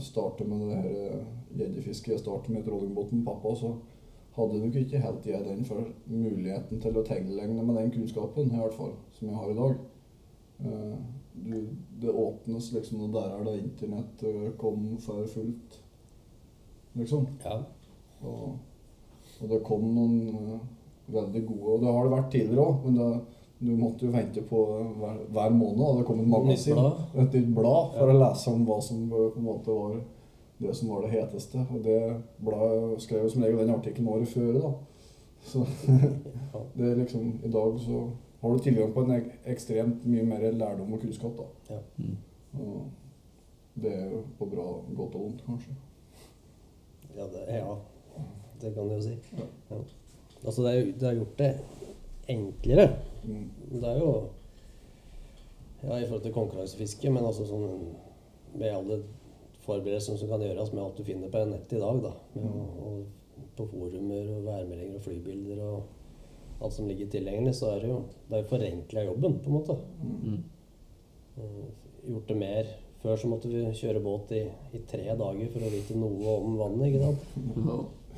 [0.00, 1.24] starter med det her
[1.58, 3.74] gjeddefisket, jeg starter med trollingbåten pappa, så
[4.38, 8.60] hadde nok ikke helt jeg den for muligheten til å tegnelegne med den kunnskapen, i
[8.62, 9.74] hvert fall, som jeg har i dag.
[10.58, 11.58] Du,
[12.02, 14.24] det åpnes liksom og der er da internett
[14.58, 15.76] kom for fullt,
[16.98, 17.28] liksom.
[17.44, 17.60] Ja.
[18.26, 18.56] Og,
[19.38, 20.56] og det kom noen uh,
[21.14, 23.08] veldig gode Og det har det vært tidligere òg, men det,
[23.58, 24.60] du måtte jo vente på
[25.00, 25.82] hver, hver måned.
[25.86, 26.78] Og det kom et magasin,
[27.14, 29.98] et nytt blad, for å lese om hva som på en måte var
[30.58, 31.64] det som var det heteste.
[31.72, 31.98] Og det
[32.44, 34.60] bladet skrev jo som regel den artikkelen året før.
[34.62, 34.72] da.
[35.48, 35.64] Så
[36.76, 38.04] det er liksom I dag så
[38.40, 41.38] har du tilgang på en ek ekstremt mye mer lærdom og kunnskap.
[41.38, 41.74] da.
[41.74, 41.78] Ja.
[42.58, 42.90] Og
[43.82, 45.74] det er jo på bra godt og vondt, kanskje.
[47.16, 47.74] Ja, det, ja,
[48.62, 49.16] det kan du jo si.
[49.38, 49.46] Ja.
[49.70, 49.80] Ja.
[50.44, 51.52] Altså, det, er, det har gjort det
[52.28, 52.88] enklere.
[53.24, 53.50] Mm.
[53.72, 54.12] Det er jo
[55.82, 57.68] Ja, i forhold til konkurransefiske, men altså sånn
[58.58, 58.96] med alle
[59.62, 62.10] forberedelser som kan gjøres med alt du finner på nettet i dag, da.
[62.34, 65.97] Med å, og på forumer og værmeldinger og flybilder og
[66.60, 69.56] alt som ligger tilgjengelig, så er det jo Det er jo forenkla jobben, på en
[69.58, 69.76] måte.
[70.02, 70.42] Mm.
[71.38, 71.66] Eh,
[72.08, 72.66] Gjort det mer
[73.02, 74.40] Før så måtte vi kjøre båt i,
[74.74, 77.22] i tre dager for å vite noe om vannet, ikke sant.
[77.68, 77.76] Ja.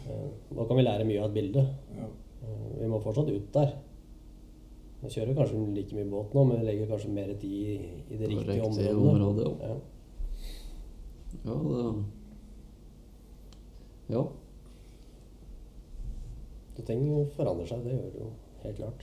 [0.08, 1.66] Eh, Nå kan vi lære mye av et bilde.
[1.98, 2.06] Ja.
[2.46, 3.74] Eh, Vi må fortsatt ut der.
[5.02, 8.16] Vi kjører kanskje like mye båt nå, men vi legger kanskje mer tid i, i
[8.20, 8.96] det riktige Riktig området.
[8.96, 9.52] området ja.
[9.68, 9.76] Ja.
[11.44, 12.04] Ja, det
[14.16, 14.22] Ja.
[16.80, 17.02] Så ting
[17.36, 18.28] forandrer seg, det gjør det jo
[18.62, 19.02] helt klart.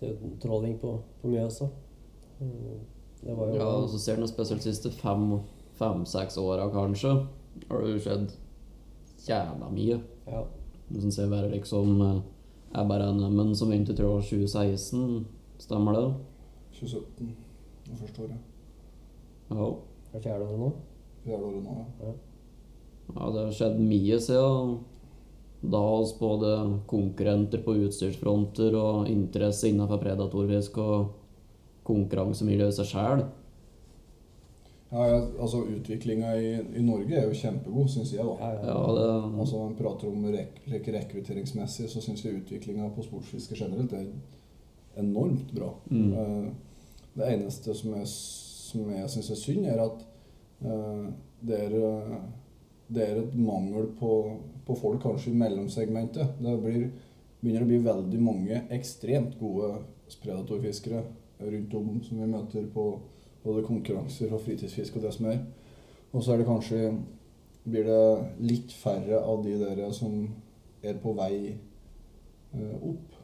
[0.00, 1.68] Det er- jo trolling på, på Mjøsa.
[2.40, 2.78] Mm,
[3.24, 4.90] Det var jo ja og så ser du spesielt de siste
[5.78, 7.12] fem-seks åra, kanskje,
[7.70, 8.32] har det jo skjedd
[9.28, 10.00] jævla mye.
[10.26, 10.42] ja.
[10.90, 12.20] Hvis en ser bare liksom eh,
[12.74, 15.26] er bare NM-en som begynte, i jeg, 2016,
[15.58, 16.14] stemmer det?
[16.80, 17.36] 2017
[17.86, 18.38] det første året.
[19.50, 19.70] Ja.
[20.12, 20.72] Det er fjerde året nå.
[21.24, 22.12] Fjerde året nå, ja.
[23.14, 24.78] Ja, det har skjedd mye siden
[25.62, 31.12] da hos både konkurrenter på utstyrsfronter og interesse innenfor predatorfisk og
[31.86, 33.22] konkurransemiljøet i seg sjøl.
[34.92, 35.04] Ja,
[35.40, 38.26] altså Utviklinga i, i Norge er jo kjempegod, syns jeg.
[38.26, 38.34] da.
[38.42, 38.74] Ja, ja.
[38.74, 43.56] Ja, det Altså man prater om rek rek rekrutteringsmessig, så syns jeg utviklinga på sportsfiske
[43.56, 44.10] generelt er
[45.00, 45.70] enormt bra.
[45.88, 46.12] Mm.
[46.12, 46.50] Eh,
[47.14, 50.04] det eneste som jeg, som jeg syns er synd, er at
[50.60, 51.06] eh,
[51.40, 52.18] det, er, eh,
[52.94, 54.12] det er et mangel på,
[54.66, 56.36] på folk kanskje i mellomsegmentet.
[56.42, 56.86] Det blir,
[57.40, 59.74] begynner å bli veldig mange ekstremt gode
[60.22, 61.02] predatorfiskere
[61.42, 62.86] rundt om som vi møter på
[63.42, 65.40] både konkurranser og fritidsfiske og det som er.
[66.12, 66.92] Og så er det kanskje
[67.64, 68.02] blir det
[68.42, 70.26] litt færre av de der som
[70.82, 73.18] er på vei eh, opp,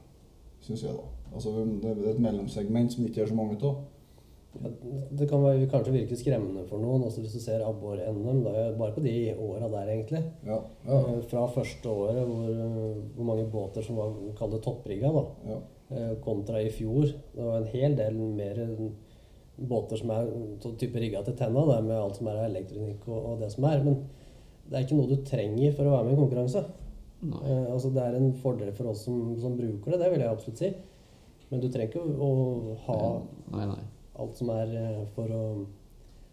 [0.65, 1.07] syns jeg, da.
[1.35, 1.53] Altså
[1.83, 3.83] det er et mellomsegment som det ikke er så mange av.
[4.59, 4.71] Ja,
[5.21, 8.41] det kan være, kanskje virke skremmende for noen, også hvis du ser abbor-NM.
[8.47, 10.23] da, Bare på de åra der, egentlig.
[10.49, 10.57] Ja,
[10.89, 15.13] ja, Eh, Fra første året hvor, eh, hvor mange båter som var kalt det topprigga,
[15.13, 15.59] da, ja.
[15.93, 17.05] eh, kontra i fjor.
[17.37, 18.63] Det var en hel del mer
[19.59, 20.27] båter som er
[20.79, 23.65] type rigga til tenna, det med alt som er av elektronikk og, og det som
[23.69, 23.85] er.
[23.85, 24.01] Men
[24.69, 26.65] det er ikke noe du trenger for å være med i en konkurranse.
[27.21, 27.41] Nei.
[27.51, 30.31] Eh, altså Det er en fordel for oss som, som bruker det, det vil jeg
[30.33, 30.73] absolutt si.
[31.51, 32.99] Men du trenger ikke å, å ha
[33.55, 33.85] Nei, nei.
[34.19, 35.43] Alt som er eh, for å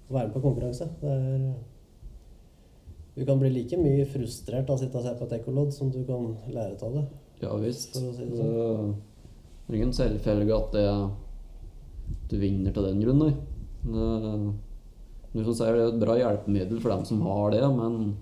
[0.09, 0.89] være med på konkurranse.
[1.01, 1.53] Det er
[3.15, 5.91] Du kan bli like mye frustrert av å sitte og se på et ekkolodd som
[5.91, 7.05] du kan lære av det.
[7.45, 7.93] Ja visst.
[7.95, 8.95] For å si det sånn.
[9.67, 10.87] det er ingen selvfølge at det,
[12.31, 13.23] du vinner til den grunn,
[15.35, 18.15] du som sier, det er et bra hjelpemiddel for dem som har det, men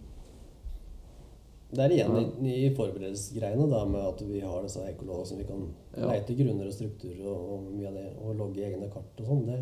[1.73, 5.47] Det er igjen i, i forberedelsesgreiene da, med at vi har disse ekkoloddene som vi
[5.47, 5.63] kan
[5.97, 6.07] Ja.
[6.11, 9.43] leite grunner og strukturer og, og mye av det, og logge egne kart og sånn.
[9.49, 9.59] Det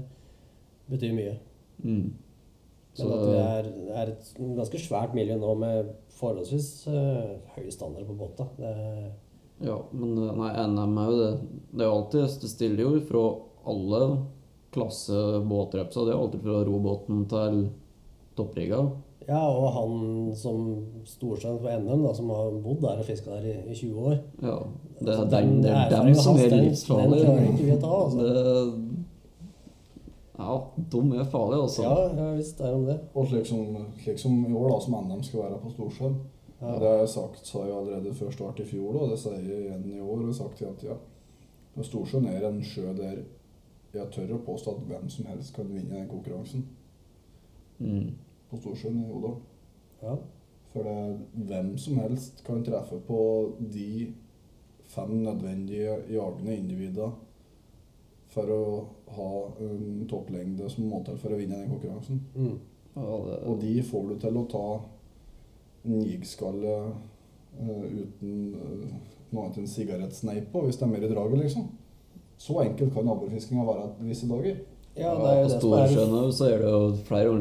[0.92, 1.38] betyr mye.
[1.84, 2.12] mm.
[3.00, 3.68] Men at vi er,
[4.02, 8.50] er et ganske svært miljø nå med forholdsvis uh, høy standard på båta.
[9.64, 11.30] Ja, men eh, nei, NM er jo det
[11.72, 13.22] Det er jo alltid Det stiller jo fra
[13.72, 14.02] alle
[14.74, 16.06] klasse båtrepser.
[16.08, 17.62] det er alltid fra robåten til
[18.36, 18.82] topprigga.
[19.28, 20.62] Ja, og han som
[21.06, 24.16] Storsjøen på NM, da, som har bodd der og fiska der i, i 20 år
[24.42, 24.56] Ja.
[25.02, 27.26] Det er, Altså, den, det er dem som er den- livsfarlige.
[27.26, 28.18] Den den ikke vi ta, altså.
[28.26, 28.74] Det,
[30.40, 30.58] ja,
[30.92, 31.84] de er farlige, altså.
[31.84, 33.00] Ja, ja visst er de det.
[33.16, 36.16] Og slik som, slik som i år, da, som NM skal være på Storsjøen.
[36.62, 36.74] Ja.
[36.80, 39.62] Det har jeg sagt, sa jeg allerede før start i fjor, og det sier jeg
[39.66, 40.12] igjen i år.
[40.18, 40.98] og jeg har sagt hele tida.
[41.78, 43.22] Og Storsjøen er en sjø der
[43.94, 46.66] jeg tør å påstå at hvem som helst kan vinne den konkurransen.
[47.80, 48.12] Mm.
[48.52, 49.42] På Storsjøen i Odalen.
[50.02, 50.16] Ja.
[50.72, 53.22] For det, hvem som helst kan treffe på
[53.60, 54.12] de
[54.92, 57.12] fem nødvendige jagende individer
[58.32, 58.64] for å
[59.16, 59.32] ha
[59.64, 62.22] en topplengde som må til for å vinne den konkurransen.
[62.36, 62.58] Mm.
[62.96, 64.66] Ja, det, Og de får du til å ta
[65.88, 66.76] en jigskalle
[67.60, 68.90] eh, uten uh,
[69.32, 71.70] noe annet enn sigarettsneip på, hvis det er mer i draget, liksom.
[72.42, 74.64] Så enkelt kan abborfiskinga være visse dager.
[74.96, 77.32] ja, det er jo på det som er Storsjøen òg, så er det jo flere
[77.32, 77.38] ja,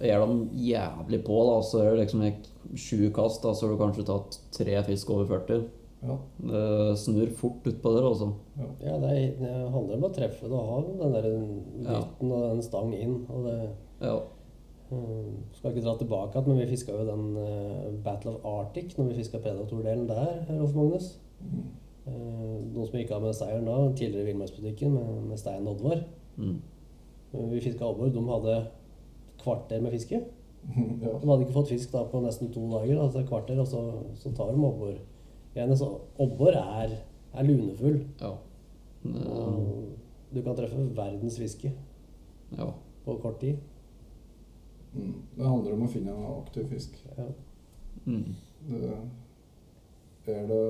[0.00, 2.24] Er de jævlig på, da, så er det liksom
[2.78, 5.64] sju kast, da, så har du kanskje tatt tre fisk over 40.
[6.02, 6.16] Ja.
[6.42, 8.32] Det snur fort utpå der, altså.
[8.82, 11.28] Ja, det, er, det handler om å treffe det og ha den der
[11.86, 13.20] dytten og den stang inn.
[13.30, 13.58] Og det
[14.02, 14.16] Ja.
[14.90, 18.96] um, Skal ikke dra tilbake igjen, men vi fiska jo den uh, Battle of Arctic
[18.98, 21.12] når vi fiska Predator-delen der, Rolf Magnus.
[22.02, 26.02] Uh, noen som gikk av med seieren da, tidligere i Villmarksbutikken med, med Stein Oddvar.
[26.36, 26.56] Mm.
[27.32, 28.10] Uh, Vi fiska abbor.
[28.10, 28.58] De hadde
[29.42, 30.22] kvarter med fiske.
[31.02, 31.12] ja.
[31.18, 33.00] De hadde ikke fått fisk da på nesten to dager.
[33.02, 33.82] Altså kvarter, og så,
[34.18, 34.94] så tar de abbor.
[35.54, 35.76] igjen.
[35.76, 35.90] Så
[36.22, 36.96] abbor er,
[37.32, 38.00] er lunefull.
[38.20, 38.36] Ja.
[39.04, 41.72] Og du kan treffe verdens fiske
[42.58, 42.68] ja.
[43.04, 43.56] på kort tid.
[44.94, 45.14] Mm.
[45.36, 46.96] Det handler om å finne en aktiv fisk.
[47.16, 47.26] Ja.
[48.06, 48.34] Mm.
[50.26, 50.62] Det er det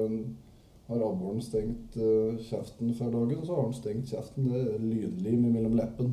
[0.89, 4.49] Har abboren stengt eh, kjeften for dagen, så har han stengt kjeften.
[4.51, 6.11] Det er lynlim mellom leppen.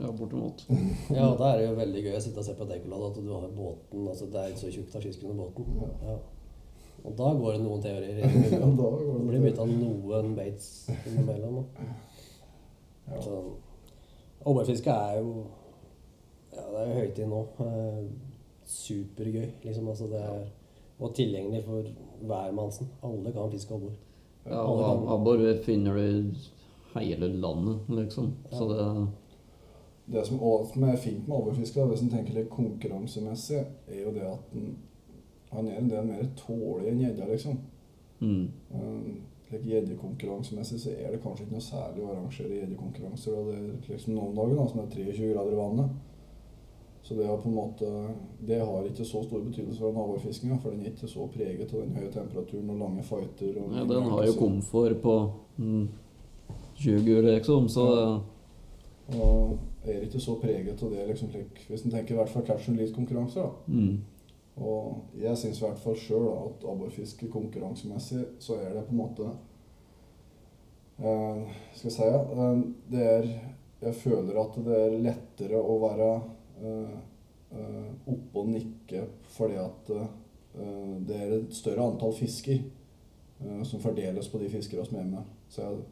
[0.00, 0.64] Ja, bortimot.
[1.16, 3.18] ja, og da er det jo veldig gøy å sitte og se på Dekolad at
[3.22, 5.76] du har båten altså Det er ikke så tjukt av fisk under båten.
[5.82, 5.90] Ja.
[6.10, 6.16] Ja.
[7.04, 8.60] Og da går det noen teorier i Ja, det.
[8.60, 10.70] da går Det blir bytta noen baits
[11.04, 11.60] innimellom.
[13.10, 13.20] Ja.
[13.20, 13.42] Så
[14.44, 15.46] Abborfiske er jo
[16.54, 17.40] Ja, det er jo høytid nå.
[17.64, 18.04] Eh,
[18.64, 19.88] supergøy, liksom.
[19.90, 20.44] Altså, det er,
[21.02, 21.88] og tilgjengelig for
[22.24, 22.88] hvermannsen.
[23.04, 23.96] Alle kan fiske abbor.
[24.46, 28.30] Ja, og abbor finner du i hele landet, liksom.
[28.52, 28.86] Så det
[30.06, 30.40] Det som,
[30.72, 34.50] som er fint med overfiske, da, hvis en tenker litt konkurransemessig, er jo det at
[34.52, 34.74] den,
[35.54, 37.62] han er en del mer tålig enn gjedda, liksom.
[38.20, 38.48] mm.
[38.74, 39.22] Um,
[39.54, 43.36] like Gjeddekonkurransemessig så er det kanskje ikke noe særlig å arrangere gjeddekonkurranser.
[43.48, 45.94] Det er liksom noen dager da, som er 23 grader i vannet.
[47.04, 47.88] Så det, er på en måte,
[48.48, 51.74] det har ikke så stor betydelse for den abborfiskinga, for den er ikke så preget
[51.74, 53.58] av den høye temperaturen og lange fighter.
[53.60, 55.16] Og Ja, den har jo komfort på
[55.58, 55.88] mm,
[56.80, 58.14] 20 liksom, så ja.
[59.20, 59.58] Og
[59.92, 62.68] er ikke så preget av det, liksom, like, hvis en tenker i hvert fall catch
[62.68, 63.42] and release-konkurranser.
[63.42, 63.50] da.
[63.66, 63.96] mm.
[64.56, 69.00] Og jeg syns i hvert fall sjøl at abborfiske konkurransemessig så er det på en
[69.00, 69.30] måte
[71.02, 72.60] eh, Skal jeg si eh,
[72.92, 73.26] det er
[73.82, 76.12] Jeg føler at det er lettere å være
[76.62, 76.94] eh,
[77.50, 79.02] eh, oppe og nikke
[79.34, 80.06] fordi at eh,
[81.02, 85.34] det er et større antall fisker eh, som fordeles på de fiskerne som er med.
[85.50, 85.82] Så jeg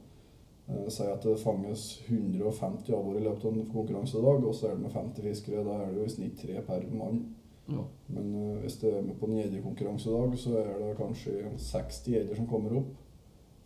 [0.68, 4.77] eh, sier at det fanges 150 abbor i løpet av en konkurransedag, og så er
[4.77, 5.64] det med 50 fiskere.
[5.66, 7.22] Da er det jo i snitt tre per mann.
[7.68, 7.87] ja.
[8.12, 12.37] Men uh, hvis det er med på en gjeddekonkurransedag, så er det kanskje 60 gjedder
[12.37, 12.94] som kommer opp.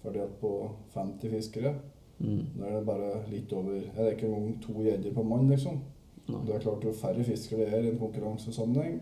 [0.02, 0.52] Fordelt på
[0.94, 1.74] 50 fiskere.
[2.18, 2.44] Mm.
[2.56, 5.50] Da er det bare litt over ja, Det er ikke engang to gjedder per mann,
[5.50, 5.80] liksom.
[6.26, 6.44] Nei.
[6.46, 9.00] Det er klart Jo færre fiskere det er i en konkurransesammenheng,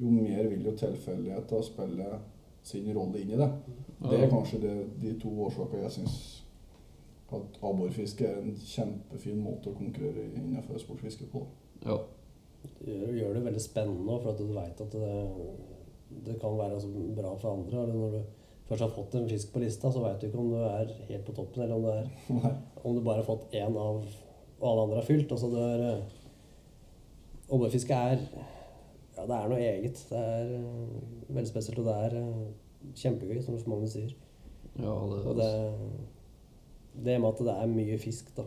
[0.00, 2.06] jo mer vil jo tilfeldigheter spille
[2.62, 3.50] sin rolle inn i det.
[4.02, 4.72] Det er kanskje det,
[5.02, 6.41] de to årsakene jeg syns
[7.38, 11.44] at abborfiske er en kjempefin måte å konkurrere innenfor sportsfiske på.
[11.86, 11.98] Ja.
[12.82, 15.12] Det gjør, det veldig spennende for at du veit at det,
[16.28, 17.82] det kan være altså bra for andre.
[17.82, 18.20] Eller når du
[18.68, 21.24] først har fått en fisk på lista, så veit du ikke om du er helt
[21.26, 22.52] på toppen, eller om, det er, Nei.
[22.84, 24.02] om du bare har fått én av
[24.62, 25.32] og alle andre har fylt.
[25.34, 26.02] Altså det er
[27.52, 28.20] Abborfiske er
[29.16, 29.98] Ja, det er noe eget.
[30.08, 30.92] Det er eh,
[31.34, 34.14] veldig spesielt, og det er eh, kjempegøy, som Magnus sier.
[34.78, 35.48] ja, det, Og det,
[36.94, 38.44] det med at det er mye fisk, da.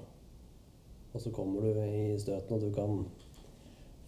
[1.16, 3.06] Og så kommer du i støten, og du kan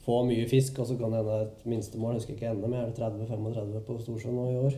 [0.04, 2.80] få mye fisk, og så kan det hende et minstemål, jeg husker ikke ennå, men
[2.82, 4.78] er det 30-35 på Storsjøen nå i år?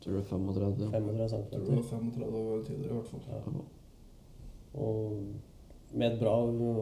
[0.00, 0.90] tror det er 35.
[0.92, 1.76] 500 Jeg tror det cm.
[1.76, 3.20] var 35 år tidligere, i hvert fall.
[3.30, 4.80] Ja.
[4.80, 5.22] Og
[5.96, 6.34] med et bra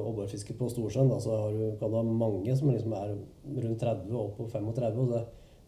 [0.09, 3.15] obberfiske på Storsjøen, da, så har du, kan du ha mange som liksom er
[3.47, 5.23] rundt 30 og opp på 35, og det,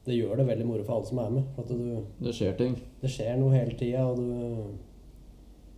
[0.07, 1.47] det gjør det veldig moro for alle som er med.
[1.55, 2.77] For at du, Det skjer ting.
[3.03, 4.27] det skjer noe hele tida, og du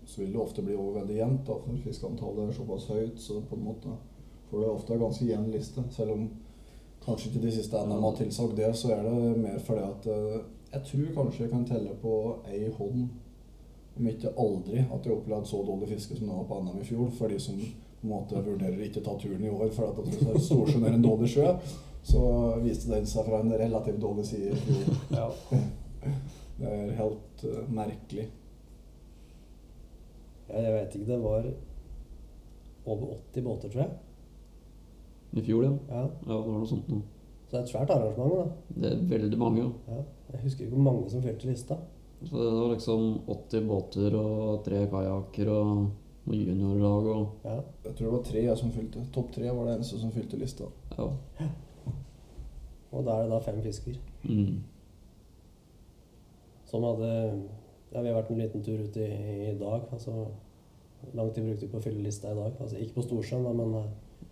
[0.09, 3.19] Så vil det ofte bli over veldig jevnt, da, for fiskeantallet er såpass høyt.
[3.21, 3.97] Så på en måte
[4.51, 5.85] får det ofte en ganske jevn liste.
[5.93, 6.29] Selv om
[7.05, 10.39] kanskje ikke de siste NM har tilsagt det, så er det mer fordi at eh,
[10.73, 12.15] jeg tror kanskje jeg kan telle på
[12.49, 13.09] ei hånd,
[13.99, 16.81] om ikke aldri, at jeg har opplevd så dårlig fiske som det var på NM
[16.81, 17.13] i fjor.
[17.19, 20.87] For de som på en måte vurderer ikke ta turen i år for at Storsjøen
[20.87, 21.49] er en dårlig sjø,
[22.07, 22.23] så
[22.63, 25.35] viste den seg fra en relativt dårlig side i fjor.
[26.59, 28.25] Det er helt eh, merkelig.
[30.49, 31.45] Ja, Jeg vet ikke, det var
[32.87, 33.91] over 80 båter, tror jeg.
[35.33, 35.71] I fjor, ja.
[35.91, 37.03] Ja, Ja, det var noe sånt noe.
[37.49, 38.35] Så det er et svært arrangement.
[38.35, 38.81] da.
[38.81, 39.73] Det er veldig mange, jo.
[39.89, 40.03] Ja.
[40.33, 41.77] Jeg husker ikke hvor mange som fylte lista.
[42.25, 45.69] Så det var liksom 80 båter og tre kajakker og
[46.27, 47.61] noe juniorlag og Ja.
[47.85, 49.05] Jeg tror det var tre som fylte.
[49.13, 50.65] Topp tre var det eneste som fylte lista.
[50.99, 51.09] ja.
[52.93, 53.97] Og da er det da fem fisker.
[54.25, 54.63] Mm.
[56.65, 57.43] Som hadde
[57.93, 59.09] Ja, vi har vært en liten tur ut i,
[59.49, 59.87] i dag.
[59.93, 60.27] Altså
[61.15, 62.59] lang tid brukte vi på å fylle lista i dag.
[62.61, 63.89] Altså ikke på Storsjøen, da, men eh,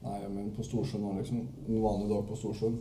[0.06, 2.76] Nei, men på Storsjøen var liksom en vanlig dag på Storsjøen.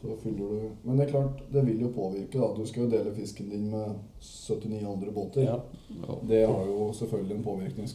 [0.00, 2.38] Så fyller du Men det er klart, det vil jo påvirke.
[2.38, 2.50] da.
[2.56, 5.46] Du skal jo dele fisken din med 79 andre båter.
[5.46, 5.60] ja.
[6.02, 6.18] ja.
[6.22, 7.94] Det har jo selvfølgelig en påvirkning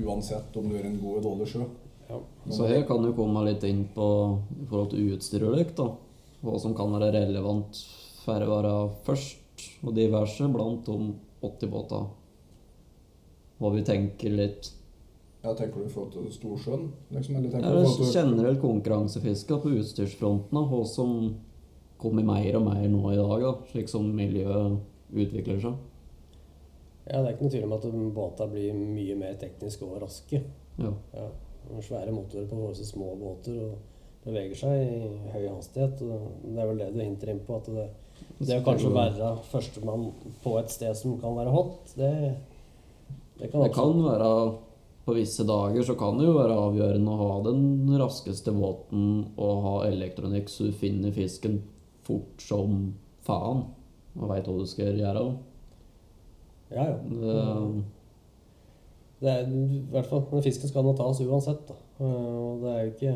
[0.00, 1.64] uansett om du er en god eller dårlig sjø.
[2.08, 2.20] ja.
[2.50, 4.06] Så her kan du komme litt inn på
[4.60, 5.90] i forhold til utstyr og likt, da.
[6.40, 7.80] Hva som kan være relevant
[8.24, 9.39] for å være først
[9.84, 12.08] og diverse blant de 80 båter.
[13.60, 14.72] Hva vi tenker litt
[15.40, 16.82] ja, tenker du i forhold til Storsjøen?
[17.14, 21.14] Liksom, eller tenker ja, du til Generelt konkurransefiske på utstyrsfronten, og hva som
[22.00, 24.76] kommer mer og mer nå i dag, da, slik som miljøet
[25.10, 25.78] utvikler seg.
[27.06, 30.42] ja, det er ikke noe tvil om at båta blir mye mer tekniske og raske.
[30.80, 30.92] Ja.
[31.16, 31.30] Ja.
[31.70, 33.78] og Svære motorer på våre små båter og
[34.24, 36.02] beveger seg i høy hastighet.
[36.04, 37.56] og Det er vel det du hinter inn på.
[37.56, 37.88] at det,
[38.40, 40.08] det å kanskje være førstemann
[40.44, 42.12] på et sted som kan være hot, det,
[43.40, 44.30] det kan Det kan være
[45.04, 47.62] På visse dager så kan det jo være avgjørende å ha den
[47.98, 49.06] raskeste båten
[49.40, 51.62] og ha elektronikk så du finner fisken
[52.06, 52.92] fort som
[53.26, 53.64] faen
[54.18, 55.24] og veit hva du skal gjøre.
[56.70, 56.98] Ja, ja.
[57.08, 57.34] Det,
[59.20, 61.66] Det er, I hvert fall, fisken skal nå tas uansett.
[61.68, 61.76] Da.
[62.00, 63.14] Eh, Og det er jo ikke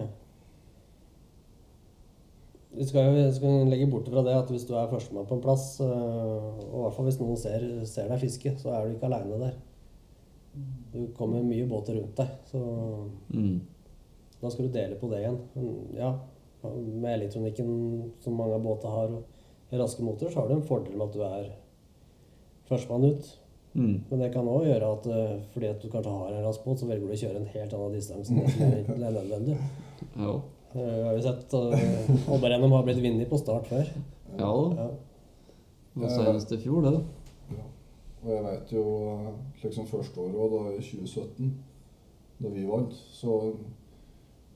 [2.75, 5.45] Vi skal jo skal legge bort fra det at hvis du er førstemann på en
[5.45, 8.97] plass, eh, og i hvert fall hvis noen ser, ser deg fiske, så er du
[8.97, 9.55] ikke aleine der.
[10.95, 12.61] Du kommer mye båter rundt deg, så
[13.35, 13.55] mm,
[14.41, 15.39] da skal du dele på det igjen.
[15.99, 16.13] Ja,
[16.65, 17.71] med elektronikken
[18.23, 21.17] som mange av båtene har, og raske motorer, så har du en fordel med at
[21.17, 21.49] du er
[22.69, 23.31] førstemann ut.
[23.75, 26.67] mm, Men det kan òg gjøre at eh, fordi at du kanskje har en rask
[26.67, 29.59] båt, så velger du å kjøre en helt annen distanse enn det er er nødvendig.
[30.27, 30.37] ja.
[30.75, 33.91] Eh, Vi har vi sett uh, Oddberg-NM har blitt vunnet på start før.
[34.39, 34.83] ja da.
[34.83, 34.89] Ja.
[35.95, 36.97] Det senest i fjor, det.
[37.55, 37.65] Ja.
[38.25, 41.53] Og jeg vet jo, liksom slik som første året òg, da i 2017,
[42.43, 43.37] da vi vant, så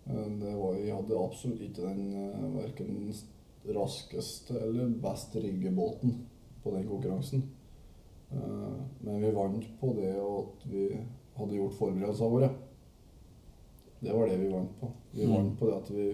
[0.08, 3.12] eh, det var, jeg hadde absolutt ikke den eh, verken
[3.76, 6.16] raskeste eller best rigge båten
[6.64, 7.44] på den konkurransen.
[8.32, 10.88] Eh, Men vi vant på det at vi
[11.38, 12.50] hadde gjort forberedelsene våre.
[14.00, 14.90] Det var det vi vant på.
[15.12, 15.34] Vi Mm.
[15.34, 16.08] vant på det at vi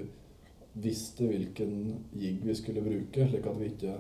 [0.75, 3.95] visste hvilken jigg vi skulle bruke, slik at vi ikke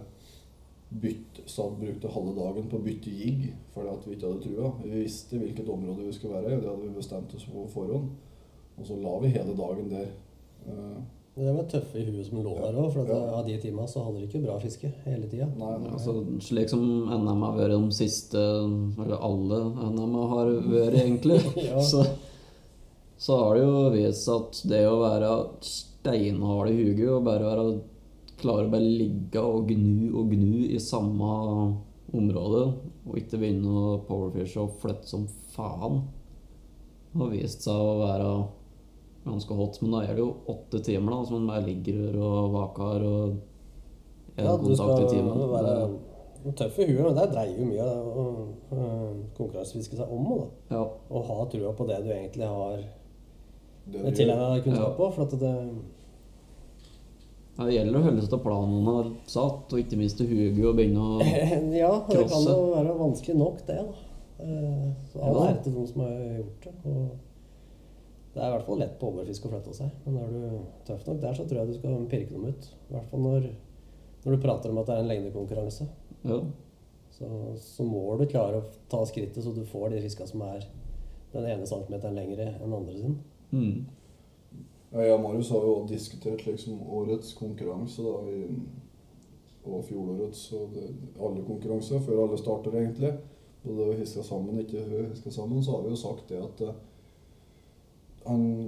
[1.02, 4.72] bytte, satt, brukte halve dagen på å bytte jigg fordi at vi ikke hadde trua.
[4.84, 8.08] Vi visste hvilket område vi skulle være i, det hadde vi bestemt oss på forhånd.
[8.78, 10.08] Og så la vi hele dagen der.
[10.68, 11.02] Eh,
[11.36, 13.34] Men Det var tøffe i huet som lå der òg, for at Ja.
[13.40, 15.48] av de timene så hadde de ikke bra fiske hele tida.
[15.58, 21.40] Altså, slik som NM har vært de siste Eller alle NM har vært, egentlig.
[21.70, 21.80] Ja.
[21.80, 22.06] så,
[23.16, 25.32] så har det jo vist at det å være
[25.64, 27.66] steinhard i huget og bare være
[28.40, 31.30] klare å bare ligge og gnu og gnu i samme
[32.14, 32.64] område,
[33.06, 35.24] og ikke begynne å powerfishe og flytte som
[35.54, 36.02] faen,
[37.14, 38.30] har vist seg å være
[39.24, 39.78] ganske hot.
[39.82, 43.38] Men da er det jo åtte timer da, som man bare ligger og vaker og
[44.34, 44.68] er Ja, i timen.
[44.68, 48.82] du skal kontakt være tøff i huet, men det dreier jo mye av det å
[49.38, 50.26] konkurransefiske seg om.
[50.28, 50.76] Da.
[50.76, 50.82] Ja.
[50.84, 52.82] Å ha trua på det du egentlig har
[53.92, 54.94] tilegna deg kunnskap Ja.
[54.96, 55.10] på.
[55.14, 55.54] For at det,
[57.56, 60.26] Ja, Det gjelder å holde seg til planen man har satt, og ikke minst til
[60.26, 61.20] huget og begynne å
[61.84, 63.76] ja, det kan jo være vanskelig nok, det.
[63.76, 63.94] da.
[64.42, 65.44] Eh, Så all Ja.
[65.52, 66.72] ære til noen som har gjort det.
[66.84, 67.10] Og
[68.34, 69.90] det er i hvert fall lett på overfisk å flytte seg.
[70.04, 72.66] Men er du tøff nok der, så tror jeg du skal pirke dem ut.
[72.90, 73.46] I hvert fall når,
[74.24, 75.86] når du prater om at det er en lengdekonkurranse.
[76.24, 76.40] Ja.
[77.14, 77.28] Så,
[77.62, 80.66] så må du klare å ta skrittet så du får de fiska som er
[81.32, 83.14] den ene centimeteren lengre enn andre sin.
[83.54, 83.84] Mm.
[84.94, 88.44] Jeg og Marius har jo diskutert liksom årets konkurranse da, i,
[89.64, 90.88] og fjorårets og det,
[91.18, 93.14] alle konkurranser før alle starter egentlig.
[93.64, 94.84] Både å fiska sammen og ikke
[95.14, 96.74] fiska sammen, så har vi jo sagt det at eh,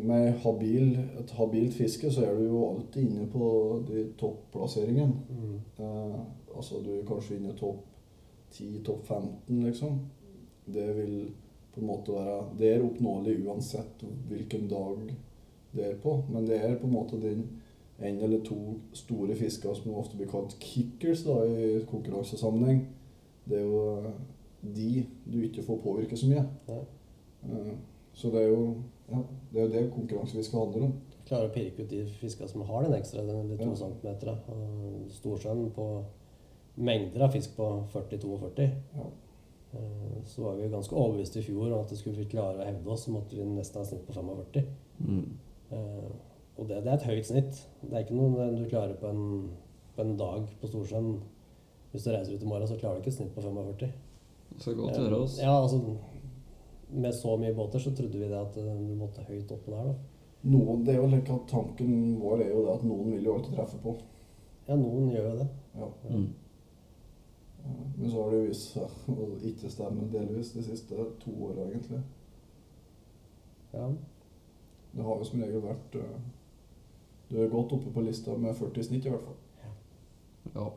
[0.08, 3.50] med habil, et habilt fiske så er du jo alltid inne på
[3.88, 5.12] de topplasseringene.
[5.30, 5.58] Mm.
[5.78, 6.18] Eh,
[6.56, 7.84] altså du er kanskje inne topp
[8.56, 10.00] 10, topp 15, liksom.
[10.66, 11.18] Det vil
[11.76, 15.10] på en måte være Det er oppnåelig uansett hvilken dag
[15.76, 16.22] det er på.
[16.32, 17.44] Men det er på en måte den
[18.00, 18.56] en eller to
[18.96, 22.82] store fisker som ofte blir kalt kickers da, i konkurransesammenheng.
[23.48, 24.10] Det er jo eh,
[24.76, 26.46] de du ikke får påvirke så mye.
[26.68, 26.80] Nei.
[27.44, 27.74] Eh,
[28.16, 28.74] Så det er jo
[29.10, 29.18] ja,
[29.52, 30.92] det, er jo det konkurransefiske handler om.
[31.28, 33.74] Klarer å pirke ut de fiskene som har den ekstra, den, de to Ja.
[33.74, 35.08] centimeterne.
[35.12, 35.86] Storsjøen på
[36.76, 38.70] mengder av fisk på 40-42.
[38.96, 39.06] Ja.
[39.76, 42.66] Eh, Så var vi ganske overbevist i fjor om at det skulle vi klare å
[42.66, 44.64] hevde oss, så måtte vi nesten ha snitt på 45.
[45.06, 45.26] Mm.
[45.70, 46.08] Eh,
[46.58, 47.58] Og det, det er et høyt snitt.
[47.82, 49.50] Det er ikke noe du klarer på en,
[49.94, 51.18] på en dag på Storsjøen.
[51.92, 53.92] Hvis du reiser ut i morgen, så klarer du ikke et snitt på 45.
[54.54, 55.36] Det skal godt gjøre oss.
[55.42, 55.82] Ja, altså
[56.90, 59.90] Med så mye båter så trodde vi det at eh, du måtte høyt oppå der,
[59.92, 59.94] da.
[60.46, 63.34] Noen, det er jo like at Tanken vår er jo det at noen vil jo
[63.34, 63.96] alltid treffe på.
[64.68, 65.46] Ja, noen gjør jo det.
[65.76, 65.88] Ja.
[66.10, 66.28] Mm.
[67.96, 72.02] Men så har det vist seg å ikke stemme delvis de siste to åra, egentlig.
[73.72, 73.88] Ja.
[74.96, 76.20] Det har jo som regel vært eh,
[77.28, 79.40] Du er godt oppe på lista med 40 i snitt, i hvert fall.
[80.54, 80.68] Ja.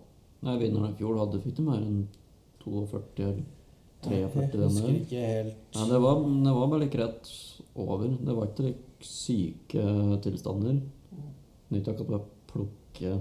[0.48, 2.02] Nei, vinneren i fjor hadde fikk de mer enn
[2.64, 3.42] 42 eller
[4.00, 4.68] 43 Jeg denne.
[4.70, 7.32] husker ikke helt Nei, det var, det var bare litt rett
[7.80, 8.08] over.
[8.16, 9.84] Det var ikke like syke
[10.24, 10.80] tilstander.
[11.70, 13.20] Nytt akkurat å plukke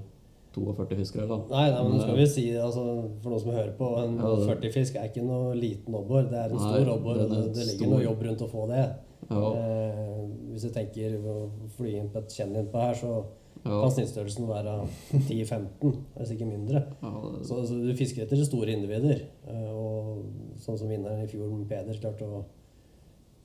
[0.65, 1.45] 42 fiskere, noe.
[1.51, 2.85] Nei, nei, men nå skal vi si altså,
[3.23, 6.23] For noen som hører på, en Ja, det- 40-fisk er ikke noe liten abbor.
[6.29, 8.85] Det er en Nei, stor abbor, det, det ligger noe jobb rundt å få det.
[9.31, 13.25] Ja, Eh, hvis du tenker å fly inn på et kjenn innpå her, så
[13.65, 14.87] ja, kan snittstørrelsen være
[15.29, 16.85] 10-15, hvis ikke mindre.
[17.03, 19.21] ja, det- Så, så du fisker etter store individer.
[19.49, 20.25] Eh, og
[20.57, 22.45] sånn som vinneren i fjor, Peder, klarte å,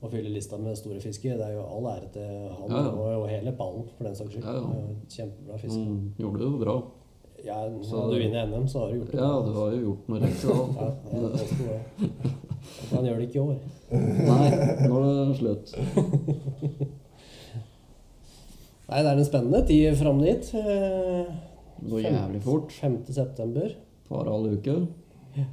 [0.03, 1.37] å fylle lista med store fisker.
[1.37, 2.89] Det er jo all ære til han Ja.
[2.91, 4.43] Og, og hele pallen, for den saks skyld.
[4.45, 5.77] Eh, Kjempebra fisk.
[5.77, 6.75] Mm, gjorde det jo bra.
[7.43, 9.17] Ja, Så- du vinner NM, så har du gjort det.
[9.19, 10.53] Ja, du har jo gjort noe rett, da.
[10.79, 11.79] Ja, jeg det.
[12.93, 13.57] Han gjør det ikke i år.
[13.91, 14.49] Nei,
[14.87, 15.73] nå er det slutt.
[18.87, 20.49] Nei, det er en spennende tid fram dit.
[20.55, 21.25] Eh,
[21.83, 22.71] Det går jævlig fort.
[22.71, 22.97] 5.
[23.11, 23.75] september.
[24.09, 24.75] Bare all uke.
[25.35, 25.45] Ja,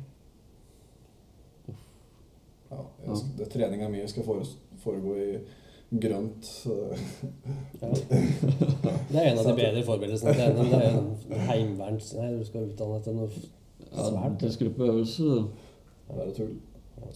[3.06, 4.06] ja skal, det, trening er mye.
[4.08, 4.22] skal
[4.84, 5.30] foregå i
[5.90, 6.68] grønt.
[7.80, 7.88] Ja.
[9.10, 10.68] Det er en av de bedre forberedelsene til NM.
[10.70, 11.06] Det er en
[11.48, 12.06] heimeverns...
[12.18, 13.50] Nei, du skal utdanne til noe svært.
[13.90, 13.96] Ja,
[14.40, 15.24] det skulle på øvelse.
[16.10, 16.54] Det er tull.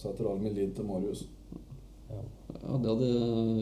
[0.01, 1.21] Setter all min lid til Marius.
[2.09, 2.19] Ja.
[2.55, 3.15] Ja, det hadde jeg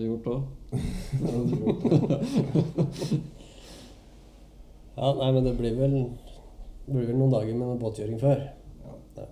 [0.07, 0.41] gjort òg.
[4.97, 5.95] ja, nei, men det blir vel
[6.83, 8.41] det blir vel noen dager med noen båtkjøring før.
[8.83, 8.93] Ja.
[9.15, 9.27] Det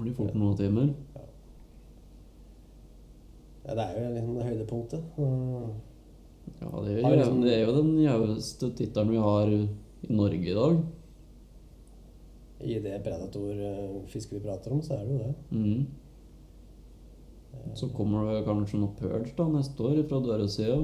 [0.00, 0.88] blir fort noen timer.
[1.14, 1.26] Ja,
[3.76, 5.02] det er jo liksom det høydepunktet.
[6.60, 10.50] Ja, det er, jo, liksom- det er jo den gjeveste tittelen vi har i Norge
[10.50, 10.80] i dag.
[12.60, 15.34] I det predatorfisket vi prater om, så er det jo det.
[15.50, 15.86] Mm.
[17.74, 20.78] Så kommer det kanskje noe purge da neste år fra døresida.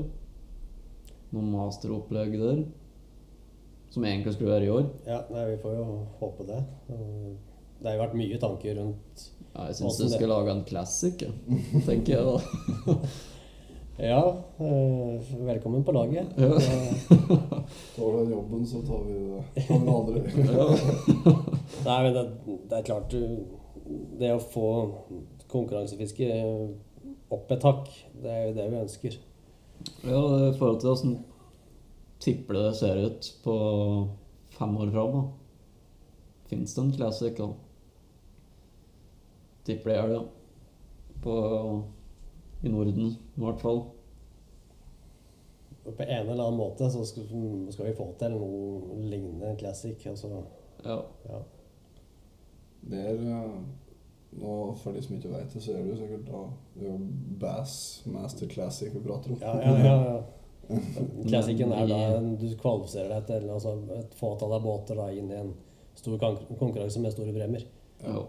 [1.33, 2.65] Noe masteropplegg der.
[3.91, 4.89] Som egentlig skulle være i år.
[5.07, 5.85] Ja, nei, vi får jo
[6.21, 6.63] håpe det.
[6.89, 9.27] Det har jo vært mye tanker rundt
[9.57, 11.33] Ja, jeg syns du det- skal lage en klassiker,
[11.87, 12.97] tenker jeg da.
[13.97, 14.19] Ja,
[14.61, 16.27] eh, velkommen på laget.
[16.37, 16.51] Ja.
[17.97, 20.21] Tar du den jobben, så tar vi det, tar vi andre.
[21.87, 22.25] Nei, men det,
[22.69, 23.47] det er klart du-
[24.21, 24.67] Det å få
[25.49, 26.29] konkurransefiske
[27.33, 27.89] opp et hakk,
[28.21, 29.17] det er jo det vi ønsker.
[30.05, 31.17] Ja, i forhold til åssen
[32.21, 33.57] tipper det det ser ut på
[34.59, 35.13] fem år fram.
[35.17, 35.25] da.
[36.51, 37.49] Fins det en classic, da?
[39.67, 40.23] Tipper det er det.
[41.23, 41.35] På,
[42.63, 43.83] I Norden, i hvert fall.
[45.87, 47.27] På en eller annen måte så skal,
[47.71, 50.07] skal vi få til noe lignende classic.
[50.07, 50.43] Altså,
[50.85, 51.01] Ja.
[51.29, 51.43] ja.
[52.87, 53.55] Det er eh,
[54.39, 56.43] nå, For de som ikke vet det, så er det jo sikkert da
[56.77, 57.07] Det er
[57.41, 59.41] Bass Master Classic vi prater om.
[59.41, 60.21] Ja, ja, ja, ja.
[61.31, 65.41] Classicen er da du kvalifiserer deg til altså, et fåtall av båter da, inn i
[65.41, 65.53] en
[65.97, 66.19] stor
[66.59, 67.67] konkurranse med store premier.
[68.05, 68.23] ja.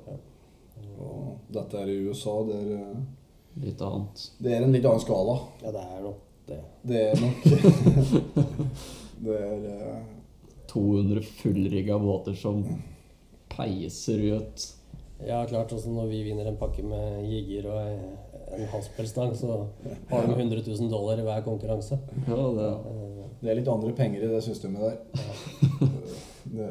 [0.97, 2.35] Og dette er i USA.
[2.47, 4.23] Det er, eh, Litt annet.
[4.37, 5.39] det er en litt annen skala.
[5.63, 6.59] Ja, det er nok det.
[6.87, 7.39] Det er nok
[9.25, 9.97] Det er uh...
[10.67, 12.61] 200 fullrigga båter som
[13.49, 14.65] peiser ut.
[15.25, 15.73] Ja, klart.
[15.73, 19.63] Også når vi vinner en pakke med jigger og en haspelstang, så
[20.11, 21.97] har de 100 000 dollar i hver konkurranse.
[22.27, 22.77] Ja, det er.
[23.41, 24.97] Det er litt andre penger i det systemet der.
[26.47, 26.67] Det,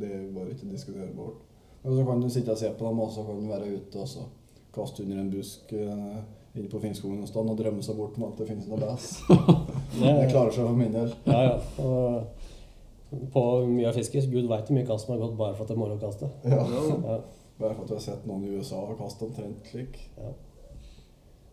[0.00, 1.42] det er bare ikke diskuterbart.
[1.82, 3.98] Men så kan du sitte og se på dem, og så kan du være ute
[3.98, 4.28] og så
[4.72, 6.20] kaste under en busk uh,
[6.54, 9.18] inne på Finnskogen og, og drømme seg bort med at det finnes noe bass.
[9.92, 11.10] Det, Det klarer seg for min del.
[11.28, 11.56] Ja, ja.
[11.84, 15.66] Og på mye av fisket, Gud veit hvor mye kast som har gått bare for
[15.66, 16.30] at det er moro å kaste.
[16.48, 16.62] Ja.
[16.64, 17.18] Ja.
[17.58, 19.98] Bare for at jeg har sett noen i USA og kaste omtrent slik.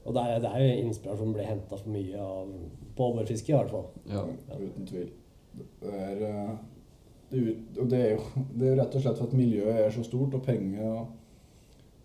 [0.07, 2.53] Og det er, det er jo inspirasjon blir henta for mye av
[2.95, 3.89] på abborfiske, i hvert fall.
[4.09, 4.23] Ja.
[4.55, 5.09] Uten tvil.
[5.83, 6.53] Det er, eh,
[7.31, 9.81] det, ut- og det, er jo, det er jo rett og slett for at miljøet
[9.85, 11.01] er så stort, og penger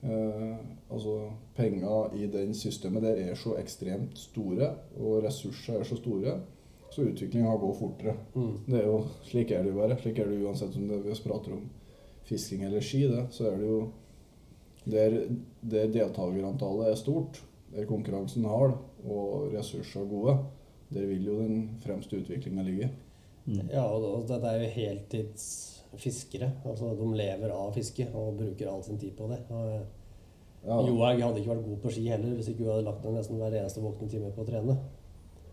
[0.04, 0.56] eh,
[0.94, 1.14] Altså
[1.56, 4.68] penger i den systemet der er så ekstremt store,
[5.00, 6.34] og ressurser er så store,
[6.92, 8.12] så utviklinga går fortere.
[8.36, 8.52] Mm.
[8.68, 9.96] Det er jo, slik er det jo bare.
[9.98, 11.64] Slik er det uansett om det vi prater om
[12.28, 13.00] fisking eller ski.
[13.10, 13.80] Det, så er det jo
[14.84, 15.14] Der,
[15.64, 17.38] der deltakerantallet er stort,
[17.72, 18.74] der konkurransen hard
[19.08, 20.34] og ressurser gode,
[20.92, 22.90] der vil jo den fremste utviklinga ligge.
[23.46, 26.48] Ja, og og dette er jo heltidsfiskere.
[26.64, 29.42] Altså, de lever av fiske og bruker all sin tid på det.
[29.50, 29.84] Og,
[30.64, 33.18] Ja, Johaug hadde ikke vært god på ski heller hvis ikke hun hadde lagt ned
[33.18, 34.76] nesten hver eneste våkne time på å trene.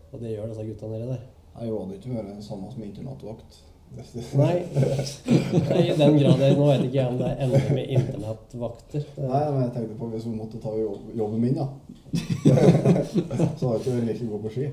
[0.08, 1.26] Og det gjør disse gutta nedi der.
[1.60, 3.58] Jeg hadde ikke vært det samme som internatvakt.
[3.92, 9.02] Nei, i den grad jeg, Nå vet ikke jeg om det er ender med internettvakter.
[9.18, 11.66] Nei, men jeg tenkte på hvis hun måtte ta jobben min, da.
[13.58, 14.70] så hadde jeg ikke vært like god på ski.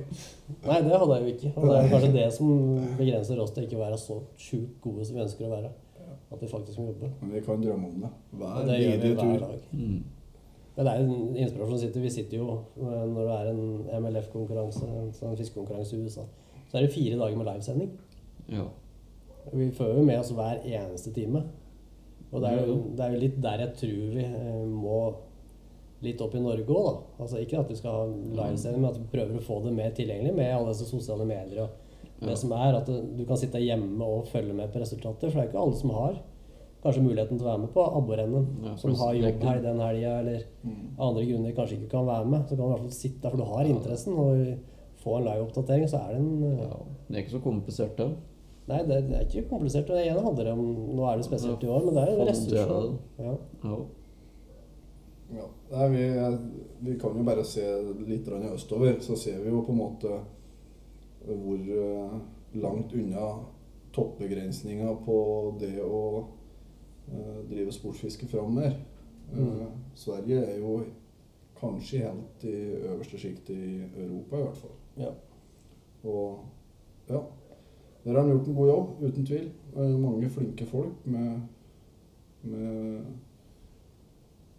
[0.67, 1.51] Nei, det hadde jeg jo ikke.
[1.55, 2.53] Og det er kanskje det som
[2.99, 5.73] begrenser oss til ikke å være så sjukt gode som vi ønsker å være.
[6.29, 7.11] At vi faktisk må jobbe.
[7.19, 8.15] Men vi kan drømme om det.
[8.39, 9.61] Hver det gjør vi hver dag.
[9.73, 10.01] Mm.
[10.75, 11.79] Men det er en inspirasjon.
[11.81, 16.23] Sitter, vi sitter jo eh, når det er en MLF-konkurranse, en sånn fiskekonkurranse i USA,
[16.69, 17.89] så er det fire dager med livesending.
[18.53, 18.67] Ja.
[19.53, 21.43] Vi får jo med oss hver eneste time.
[22.31, 24.99] Og det er jo, det er jo litt der jeg tror vi eh, må
[26.01, 27.23] litt opp i Norge òg, da.
[27.25, 29.91] Altså ikke at vi skal ha livesending, men at vi prøver å få det mer
[29.97, 31.69] tilgjengelig med alle disse sosiale medier og
[32.21, 32.35] det Ja.
[32.35, 35.29] som er at du kan sitte hjemme og følge med på resultater.
[35.31, 36.21] For det er ikke alle som har
[36.83, 38.47] kanskje muligheten til å være med på abborennet.
[38.63, 40.95] Ja, som har jobb her den helga, eller Mm.
[40.99, 42.41] andre grunner kanskje ikke kan være med.
[42.47, 44.13] Så kan du i hvert fall sitte der, for du har interessen.
[44.13, 44.57] Og
[45.03, 46.77] få en live-oppdatering, så er det en eh, ja.
[47.09, 48.09] Det er ikke så komplisert, det.
[48.69, 49.87] Nei, det, det er ikke komplisert.
[49.89, 50.65] Det ene handler om
[50.95, 52.73] Nå er det spesielt i år, men det er jo ressurser.
[53.19, 53.35] Ja.
[53.63, 53.77] Ja.
[55.29, 55.47] Ja.
[55.71, 56.03] Nei, vi,
[56.87, 57.65] vi kan jo bare se
[58.07, 60.19] litt østover, så ser vi jo på en måte
[61.29, 62.13] hvor eh,
[62.57, 63.31] langt unna
[63.93, 65.17] toppbegrensninga på
[65.59, 66.01] det å
[67.09, 68.73] uh, drive sportsfiske fram er.
[68.73, 68.85] Eh,
[69.29, 69.75] Mm.
[69.93, 70.79] Sverige er jo
[71.59, 72.53] kanskje helt i
[72.89, 74.71] øverste sjikt i Europa, i hvert fall.
[74.97, 75.11] Ja.
[76.03, 76.39] Og
[77.09, 77.19] ja,
[78.09, 79.47] der har han gjort en god jobb, uten tvil.
[79.99, 81.41] Mange flinke folk med,
[82.43, 83.01] med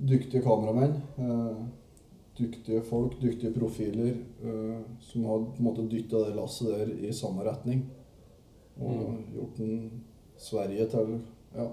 [0.08, 0.96] dyktige kameramenn.
[1.18, 1.56] Eh,
[2.38, 7.12] dyktige folk, dyktige profiler, eh, som har på en måte dytta det lasset der i
[7.12, 7.84] samme retning.
[8.80, 9.24] Og Mm.
[9.34, 10.02] gjort den
[10.36, 11.20] Sverige til,
[11.54, 11.66] ja,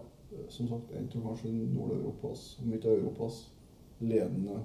[0.50, 3.54] som sagt, en av kanskje Nord-Europas, ikke Europas,
[4.00, 4.60] ledende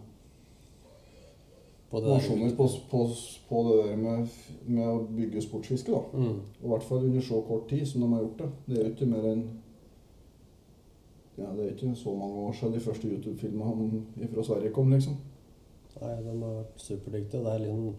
[1.93, 2.55] På det der.
[2.57, 3.01] på, på,
[3.49, 4.28] på det der med,
[4.64, 5.93] med å bygge sportsfiske.
[5.93, 6.01] da.
[6.16, 6.38] Mm.
[6.61, 8.49] Og I hvert fall under så kort tid som de har gjort det.
[8.66, 9.43] Det er jo ikke mer enn
[11.36, 15.20] ja, Det er ikke så mange år siden de første YouTube-filmene fra Sverige kom, liksom.
[16.01, 17.45] Nei, de har vært superdyktige.
[17.45, 17.95] Det er liksom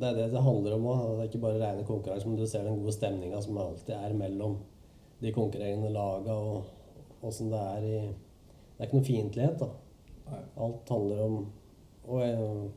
[0.00, 1.04] det er det det handler om òg.
[1.04, 4.16] Det er ikke bare rene konkurranser, men du ser den gode stemninga som alltid er
[4.16, 4.58] mellom
[5.20, 10.38] de konkurrerende laga og åssen det er i Det er ikke noe fiendtlighet, da.
[10.64, 11.34] Alt handler om
[12.18, 12.70] eh,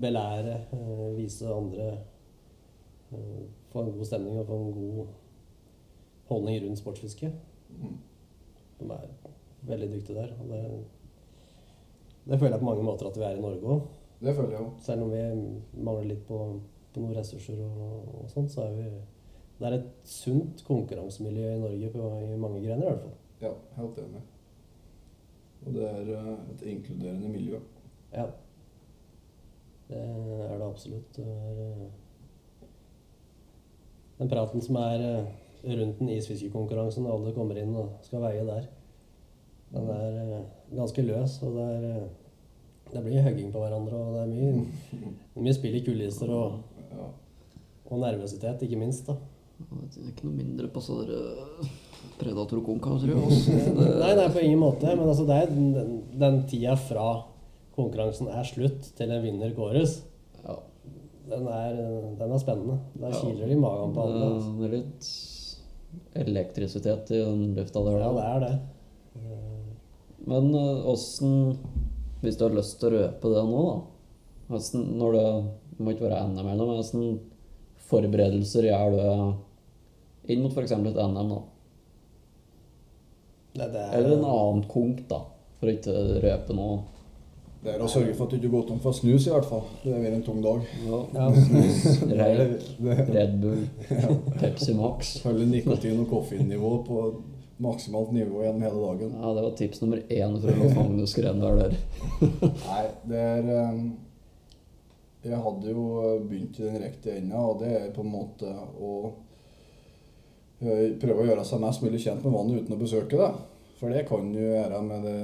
[0.00, 1.88] belære, eh, vise andre
[3.12, 5.06] eh, Få en god stemning og få en god
[6.28, 7.32] holdning rundt sportsfiske.
[7.68, 7.98] Mm.
[8.80, 9.10] De er
[9.68, 10.32] veldig dyktige der.
[10.40, 10.60] Og det,
[12.24, 13.82] det føler jeg på mange måter at vi er i Norge òg.
[14.20, 14.72] Det føler jeg òg.
[14.80, 15.20] Selv om vi
[15.84, 16.38] mangler litt på,
[16.94, 18.88] på noen ressurser og, og sånt, så er vi
[19.58, 23.16] Det er et sunt konkurransemiljø i Norge på, i mange grener, i hvert fall.
[23.42, 24.20] Ja, helt enig.
[25.66, 26.12] Og det er
[26.54, 27.58] et inkluderende miljø.
[28.12, 28.26] Ja.
[29.88, 31.16] Det er det absolutt.
[31.16, 31.88] Det er, eh,
[34.18, 38.44] den praten som er eh, rundt den isfiskekonkurransen, og alle kommer inn og skal veie
[38.44, 38.68] der,
[39.72, 41.38] den er eh, ganske løs.
[41.42, 42.08] Og det er
[42.88, 45.00] det blir hugging på hverandre, og det er mye,
[45.44, 46.60] mye spill i kulisser og,
[47.88, 49.10] og nervøsitet, ikke minst.
[49.10, 49.18] da.
[49.58, 51.08] Det er ikke noe mindre på sånne
[53.12, 53.56] jeg også.
[53.74, 54.88] Nei, nei, på ingen måte.
[54.94, 57.08] Men altså, det er den, den tida fra
[57.78, 60.00] konkurransen er slutt til en vinner kåres,
[60.44, 60.56] Ja.
[61.30, 61.78] den er,
[62.18, 62.78] den er spennende.
[62.98, 63.20] Der Ja.
[63.22, 64.24] kiler det i magen på alle.
[64.34, 64.52] Altså.
[64.58, 65.10] Det er litt
[66.28, 67.98] elektrisitet i den lufta der.
[68.02, 68.58] Ja, det er det.
[70.28, 71.56] Men eh, åssen
[72.20, 73.76] Hvis du har lyst til å røpe det nå, da
[74.48, 75.26] hvordan, når det,
[75.76, 77.20] det må ikke være NM eller noe, men hvordan
[77.88, 80.72] forberedelser gjør du inn mot f.eks.
[80.72, 81.28] et NM?
[81.30, 81.38] da?
[83.54, 85.20] det er, Eller en annen konk, da,
[85.60, 86.80] for å ikke røpe noe
[87.68, 89.64] Det er å sørge for at du ikke går tom for snus, i hvert fall.
[89.82, 90.62] Det blir en tung dag.
[90.86, 91.00] Ja.
[91.12, 91.26] Ja.
[92.16, 93.66] Reit, Det- Red Bull,
[94.40, 95.18] Pepsi Max.
[95.20, 97.02] Følge nikotin- og koffeinnivå på
[97.60, 99.12] maksimalt nivå gjennom hele dagen.
[99.20, 101.76] Ja, det var tips nummer én fra Rolf Magnus Grendal der.
[102.22, 103.80] Nei, det er eh,
[105.28, 105.86] Jeg hadde jo
[106.24, 108.48] begynt i den riktige enda, og det er på en måte
[108.78, 108.92] å
[110.62, 113.30] eh, prøve å gjøre seg mest mulig kjent med vannet uten å besøke det.
[113.78, 115.18] For det kan du gjøre med det,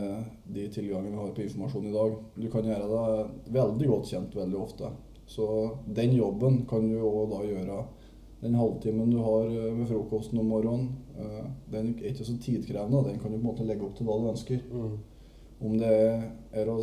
[0.54, 2.12] de tilgangene vi har på informasjon i dag.
[2.38, 4.90] Du kan gjøre deg veldig godt kjent veldig ofte.
[5.26, 5.46] Så
[5.96, 7.80] den jobben kan du òg da gjøre
[8.44, 10.90] den halvtimen du har eh, ved frokosten om morgenen.
[11.16, 14.06] eh, Den er ikke så tidkrevende, den kan du på en måte legge opp til
[14.06, 14.60] hva du ønsker.
[14.70, 14.98] Mm.
[15.64, 15.94] Om det
[16.52, 16.78] er å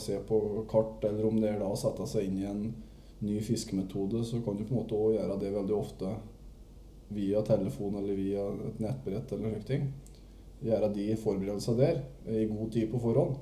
[0.00, 0.38] se på
[0.70, 2.64] kart, eller om det er å sette seg inn i en
[3.24, 6.14] ny fiskemetode, så kan du på en måte òg gjøre det veldig ofte
[7.14, 9.86] via telefon eller via et nettbrett eller slike ting.
[10.64, 12.02] Gjøre de forberedelsene der
[12.32, 13.34] i god tid på forhånd.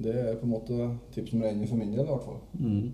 [0.00, 2.38] Det er på en måte tips nummer én for min del, i hvert fall.
[2.56, 2.92] Mm.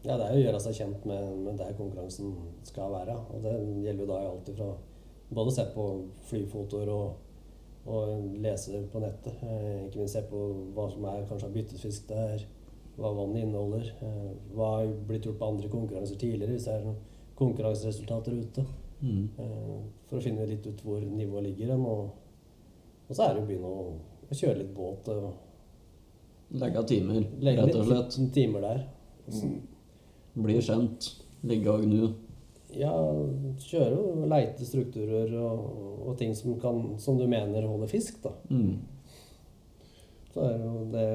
[0.00, 2.32] Ja, det er å gjøre seg kjent med, med der konkurransen
[2.66, 3.18] skal være.
[3.34, 3.52] Og det
[3.84, 4.70] gjelder jo da alltid alt ifra
[5.30, 5.84] både se på
[6.30, 7.18] flyfotoer og,
[7.90, 9.44] og lese på nettet.
[9.44, 10.40] Eh, ikke minst se på
[10.74, 12.46] hva som er kanskje av byttefisk der,
[12.96, 13.92] hva vannet inneholder.
[14.06, 16.98] Eh, hva har blitt gjort på andre konkurranser tidligere, hvis det er noen
[17.40, 18.66] konkurranseresultater ute.
[19.00, 19.28] Mm.
[19.40, 19.78] Eh,
[20.08, 21.86] for å finne litt ut hvor nivået ligger hen.
[21.86, 22.10] Og,
[23.10, 23.84] og så er det å begynne å,
[24.30, 25.08] å kjøre litt båt.
[25.10, 28.16] og Legge timer, Legge rett og slett.
[28.22, 28.80] litt timer der.
[29.30, 29.56] Mm.
[30.46, 31.08] Bli kjent.
[31.46, 32.08] Ligge og gnu.
[32.78, 32.92] Ja,
[33.58, 35.64] kjøre og leite strukturer og,
[36.06, 38.30] og ting som, kan, som du mener holder fisk, da.
[38.50, 38.78] Mm.
[40.30, 41.06] Så er jo det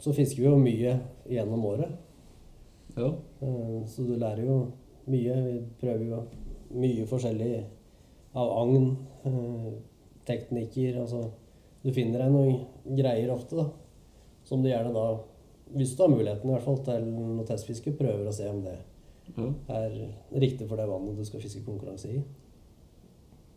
[0.00, 0.94] Så fisker vi jo mye
[1.28, 1.92] gjennom året.
[2.96, 3.10] Ja.
[3.44, 4.56] Eh, Så du lærer jo
[5.08, 5.36] mye.
[5.44, 6.22] Vi prøver jo
[6.80, 7.64] mye forskjellig
[8.34, 9.68] av agn, eh,
[10.28, 11.26] teknikker Altså
[11.84, 13.66] du finner deg noen greier ofte, da.
[14.48, 15.04] Som du gjerne da,
[15.76, 18.78] hvis du har muligheten i hvert fall til noe testfiske, prøver å se om det
[19.36, 19.50] ja.
[19.76, 19.98] er
[20.40, 22.22] riktig for det vannet du skal fiske konkurranse i.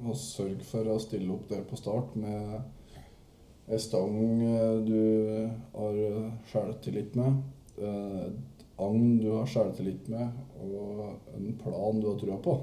[0.04, 2.60] Og sørg for å stille opp der på start med
[3.68, 5.00] ei stang eh, du
[5.74, 5.98] har
[6.52, 7.42] sjøltillit med,
[7.80, 10.36] eh, et agn du har sjøltillit med,
[10.68, 12.60] og en plan du har trua på.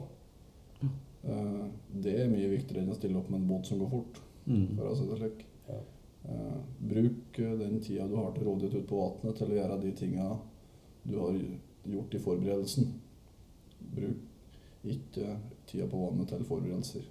[1.27, 1.65] Eh,
[2.03, 4.77] Det er mye viktigere enn å stille opp med en båt som går fort, Mm.
[4.77, 5.45] for å si det slik.
[5.69, 5.79] Ja.
[6.29, 9.81] Eh, Bruk eh, den tida du har til rådighet ute på vannet til å gjøre
[9.81, 10.39] de tinga
[11.07, 11.33] du har
[11.87, 12.93] gjort i forberedelsen.
[13.95, 14.17] Bruk
[14.85, 17.03] ikke tida på vannet til forberedelser.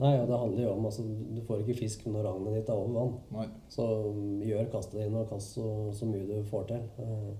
[0.00, 1.02] Nei, og det handler jo om altså,
[1.34, 3.14] Du får ikke fisk når agnet ditt er over vann.
[3.32, 3.46] Nei.
[3.68, 6.84] Så um, gjør kastet dine, og kast så, så mye du får til.
[6.98, 7.34] Eh,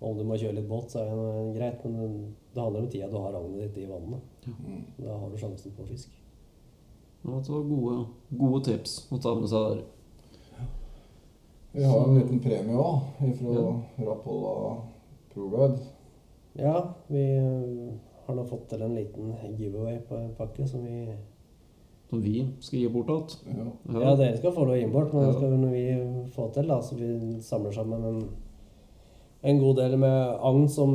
[0.00, 3.08] om du må kjøre litt båt, så er det greit, men det handler om tida
[3.08, 4.20] du har agnet ditt i vannet.
[4.46, 4.78] Ja.
[4.98, 6.10] Da har du sjansen på fisk.
[7.24, 7.94] Ja, det var gode,
[8.38, 9.84] gode tips å ta med seg der.
[11.76, 13.00] Vi har en liten premie òg,
[13.36, 13.64] fra
[14.06, 14.52] Rappolla
[15.34, 15.78] Proguide.
[16.56, 16.76] Ja,
[17.12, 17.90] vi eh,
[18.26, 21.02] har nå fått til en liten giveaway på en pakke som vi
[22.08, 23.58] Som vi skal gi bort igjen.
[23.90, 24.00] Ja.
[24.00, 25.38] Ja, dere skal få noe innbort, men det Ja.
[25.40, 26.68] skal vi få til.
[26.68, 28.20] da, Så vi samler sammen en,
[29.46, 30.94] en god del med agn som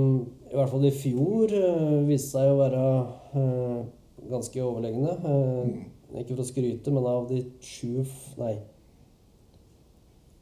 [0.52, 2.82] i hvert fall i fjor eh, viste seg å være
[3.40, 3.78] eh,
[4.32, 5.14] ganske overlegne.
[5.16, 5.70] Eh,
[6.20, 8.04] ikke for å skryte, men av de sju
[8.42, 8.58] Nei.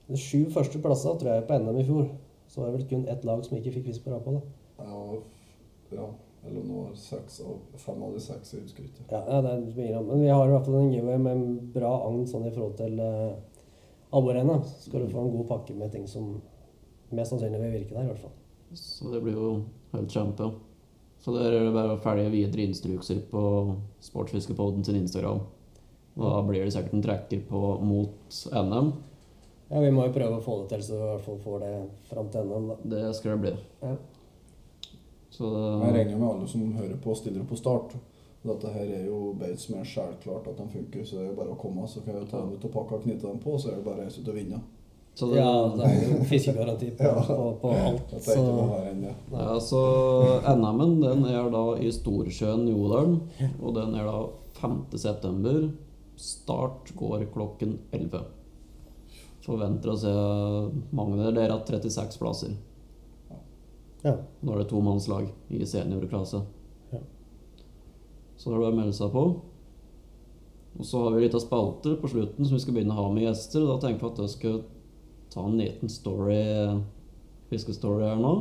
[0.10, 2.07] De sju første plassene tror jeg på NM i fjor,
[2.49, 4.41] så var det vel kun ett lag som ikke fikk fisk på Rapala.
[4.80, 5.01] Ja,
[5.93, 6.07] ja,
[6.49, 8.88] eller var seks av, fem av de seks, i husker.
[9.12, 10.01] Ja, det er mye.
[10.07, 12.80] Men vi har i hvert fall en giveaway med en bra agn sånn i forhold
[12.82, 12.97] til
[14.10, 14.66] abborrennet.
[14.72, 16.39] Så skal du få en god pakke med ting som
[17.16, 18.36] mest sannsynlig vil virke der, i hvert fall.
[18.78, 19.53] Så det blir jo
[19.93, 20.51] helt kjempe.
[21.20, 23.41] Så der er det bare å følge videre instrukser på
[24.05, 25.41] Sportsfiskepodden sin Instagram.
[26.20, 28.93] Da blir det sikkert en trekker på mot NM.
[29.70, 31.60] Ja, vi må jo prøve å få det til, så vi i hvert fall får
[31.64, 31.74] det
[32.10, 32.78] fram til NM, da.
[32.95, 33.51] Det skal det bli.
[33.84, 33.97] Ja.
[35.30, 37.93] Så Jeg regner med alle som hører på, stiller på start.
[38.41, 41.38] Dette her er jo beit som er selvklart at de funker, så det er jo
[41.38, 41.88] bare å komme.
[41.88, 43.86] Så kan jeg ta dem ut og pakke og knytte dem på, så er det
[43.86, 44.62] bare å reise ut og vinne.
[45.20, 47.22] Så det, Ja, det er jo fiskegaranti på, Ja.
[47.28, 48.13] på, på alt.
[48.24, 48.39] Så
[49.01, 49.13] det.
[49.34, 49.82] Ja, så
[50.55, 53.20] NM-en den er da i Storsjøen i Odalen,
[53.59, 54.22] og den er da
[54.61, 54.80] 5.
[54.99, 55.70] september.
[56.20, 58.24] Start går klokken 11.
[59.45, 60.11] Forventer å se
[60.95, 61.32] mange der.
[61.38, 62.55] Dere har 36 plasser.
[64.03, 64.15] ja.
[64.43, 66.41] Nå er det tomannslag i seniorklasse.
[66.93, 66.99] Ja.
[68.39, 69.24] Så det er bare å melde seg på.
[70.80, 73.07] Og så har vi litt av spalter på slutten som vi skal begynne å ha
[73.11, 73.63] med gjester.
[73.65, 74.59] og Da tenker vi at jeg skal
[75.34, 76.39] ta en liten story,
[77.51, 78.34] fiskestory her nå.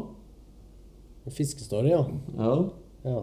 [1.29, 2.05] Fiskestory, ja.
[2.39, 2.55] Ja,
[3.05, 3.23] ja.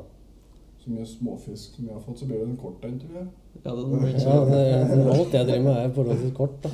[0.83, 3.27] Så mye småfisk som vi har fått, så blir det en kort en, tror jeg.
[3.65, 4.59] ja den blir Ja, det,
[4.91, 6.59] det, alt jeg driver med, er forholdsvis kort.
[6.63, 6.69] da.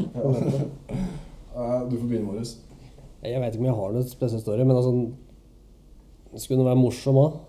[1.56, 1.68] Ja.
[1.88, 2.58] du får begynne, Marius.
[3.24, 4.92] Jeg vet ikke om jeg har noe spesiell story, men altså
[6.42, 7.40] Skulle den være morsom òg?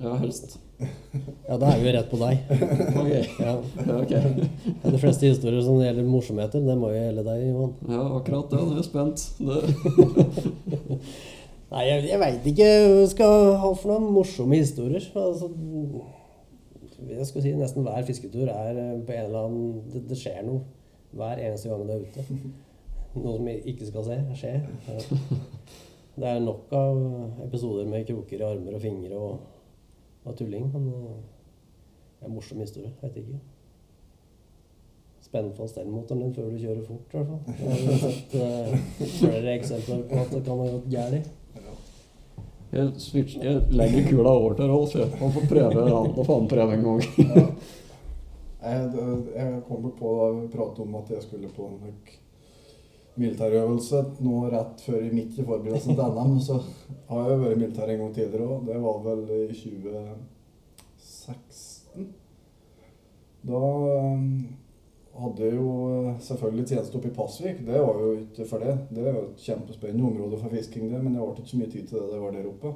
[0.00, 0.58] Ja, helst.
[0.76, 2.50] Ja, da er vi jo rett på deg.
[3.00, 3.12] Ok.
[3.40, 3.54] Ja.
[3.96, 4.48] Okay.
[4.82, 7.72] Ja, De fleste historier som gjelder morsomheter, det må jo gjelde deg, Johan.
[7.88, 8.60] Ja, akkurat det.
[8.60, 9.24] Nå er jeg spent.
[9.40, 9.56] Det,
[11.72, 15.02] Nei, jeg, jeg veit ikke hva jeg skal ha for noen morsomme historier.
[15.18, 15.48] Altså,
[17.06, 20.44] jeg skal si nesten hver fisketur er eh, på en eller annen Det, det skjer
[20.46, 20.62] noe
[21.16, 22.24] hver eneste gang du er ute.
[23.16, 24.54] Noe som ikke skal se, skje.
[26.16, 26.98] Det er nok av
[27.46, 29.44] episoder med kroker i armer og fingre og,
[30.26, 31.20] og tulling, men eh,
[32.16, 32.90] det er en morsom historie.
[33.02, 33.38] Vet ikke.
[35.26, 37.56] Spenn fast elmotoren din før du kjører fort, i hvert fall.
[37.58, 41.32] Jeg har sett uh, flere eksempler på at det kan ha gått galt.
[42.76, 44.94] jeg, switch, jeg legger kula over til Rolf.
[44.94, 45.10] jeg.
[45.22, 46.14] Han får prøve han.
[46.20, 47.02] Får han prøve en gang.
[48.66, 48.86] Jeg,
[49.36, 51.76] jeg kommer på å prate om at jeg skulle på en
[53.20, 56.34] militærøvelse nå rett før i midt i forberedelsen til NM.
[56.44, 56.54] Så
[57.08, 58.60] har jeg vært militær en gang tidligere òg.
[58.68, 62.04] Det var vel i 2016.
[63.46, 64.26] Da um,
[65.20, 67.58] hadde jeg jo eh, selvfølgelig tjeneste oppe i Pasvik.
[67.66, 68.74] Det var jo ikke for det.
[68.90, 71.72] Det er jo et kjempespennende område for fisking, det, men det ble ikke så mye
[71.72, 72.68] tid til det det var der oppe.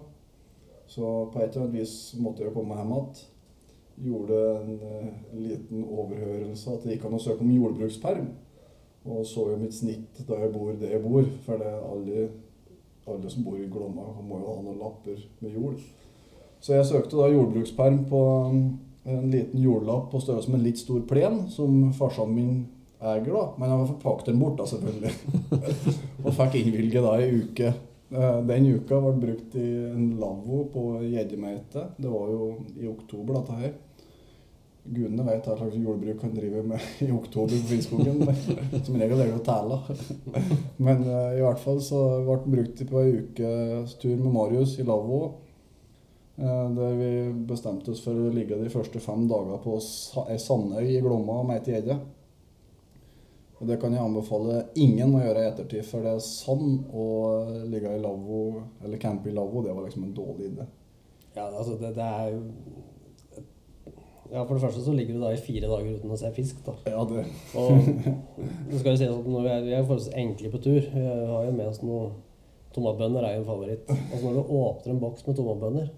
[0.91, 3.15] Så på et eller annet vis måtte jeg komme hjem igjen
[4.01, 8.31] gjorde en eh, liten overhørelse at det gikk an å søke om jordbruksperm.
[9.11, 12.29] Og så jo mitt snitt da jeg bor der jeg bor, for det er alle,
[13.11, 15.81] alle som bor i Glomma, må jo ha noen lapper med jord.
[16.61, 18.21] Så jeg søkte da jordbruksperm på
[18.53, 18.65] um,
[19.09, 22.57] en liten jordlapp på størrelse med en litt stor plen, som farsan min
[23.01, 23.47] eier, da.
[23.57, 25.15] Men jeg har pakket den bort, da, selvfølgelig.
[26.25, 27.73] og fikk innvilget da ei uke.
[28.11, 31.87] Eh, Den uka ble brukt i en lavvo på gjeddemeite.
[31.97, 33.73] Det var jo i oktober, dette her.
[34.85, 38.23] Gudene vet hva slags jordbruk han driver med i oktober på Finnskogen.
[38.87, 39.79] Som regel er det jo tæla.
[40.81, 44.79] Men uh, i hvert fall så ble den brukt på ei ukes tur med Marius
[44.81, 45.21] i lavvo.
[46.41, 47.11] Uh, Der vi
[47.51, 49.77] bestemte oss for å ligge de første fem dager på
[50.27, 52.01] ei sandøy i Glomma og meite gjedde.
[53.61, 57.09] Og det kan jeg anbefale ingen å gjøre i ettertid, for det er sand å
[57.69, 60.65] ligge i lavvo, eller campe i lavvo, det var liksom en dårlig idé.
[61.35, 62.41] Ja, altså det, det er jo
[64.31, 66.61] Ja, for det første så ligger du da i fire dager uten å se fisk,
[66.67, 66.75] da.
[66.87, 67.25] Ja, det
[67.59, 67.71] Og
[68.71, 70.83] det skal jo sies at når vi er, vi er forholdsvis enkle på tur.
[70.95, 72.11] Vi har jo med oss noe
[72.71, 73.89] Tomatbønner er jo en favoritt.
[73.91, 75.89] Altså når du åpner en boks med tomatbønner,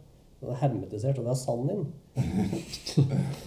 [0.41, 1.83] den er hermetisert, og det er sand inn.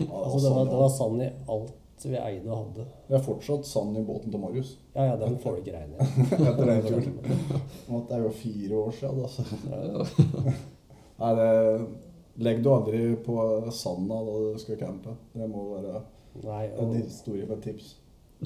[0.06, 1.74] Altså det var, det var sand i alt
[2.06, 2.84] vi eide og hadde.
[3.08, 4.76] Det er fortsatt sand i båten til Marius.
[4.94, 6.26] Ja, ja, den får du ikke regne i.
[6.38, 7.16] Etter den turen.
[7.90, 9.46] Det er jo fire år siden, altså.
[11.16, 11.48] Nei, det
[12.38, 13.36] Legg du aldri på
[13.72, 15.14] sanda da du skal campe.
[15.34, 16.02] Det må være
[16.44, 17.94] Nei, en historie for et tips.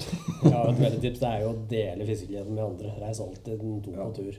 [0.46, 2.92] ja, et veldig tips det er jo å dele fiskegleden med andre.
[3.02, 4.04] Reis alltid en to Ja.
[4.06, 4.38] på tur.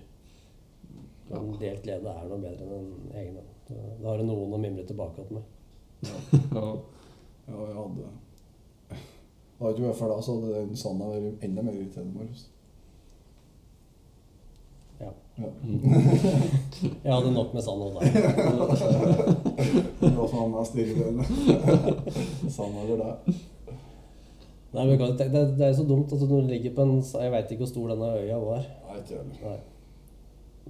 [1.31, 3.41] En delt glede er noe bedre enn en egen.
[3.67, 5.43] Da har du noen å mimre tilbake med.
[6.55, 6.65] Ja.
[7.51, 8.07] Ja, jeg hadde
[9.59, 12.47] Hadde ikke vært for deg, så hadde den sanda vært enda mer irriterende, Marius.
[15.41, 15.49] Ja.
[16.81, 16.89] Ja.
[17.03, 18.05] Jeg hadde nok med sand og deg.
[20.01, 21.25] Det var faen meg stille
[22.51, 23.35] Sand over deg.
[24.71, 26.93] Nei, men tenke- det, det er jo så dumt at når du ligger på en
[27.03, 28.61] Jeg veit ikke hvor stor denne øya var.
[28.87, 29.23] Nei, ikke.
[29.43, 29.57] Nei.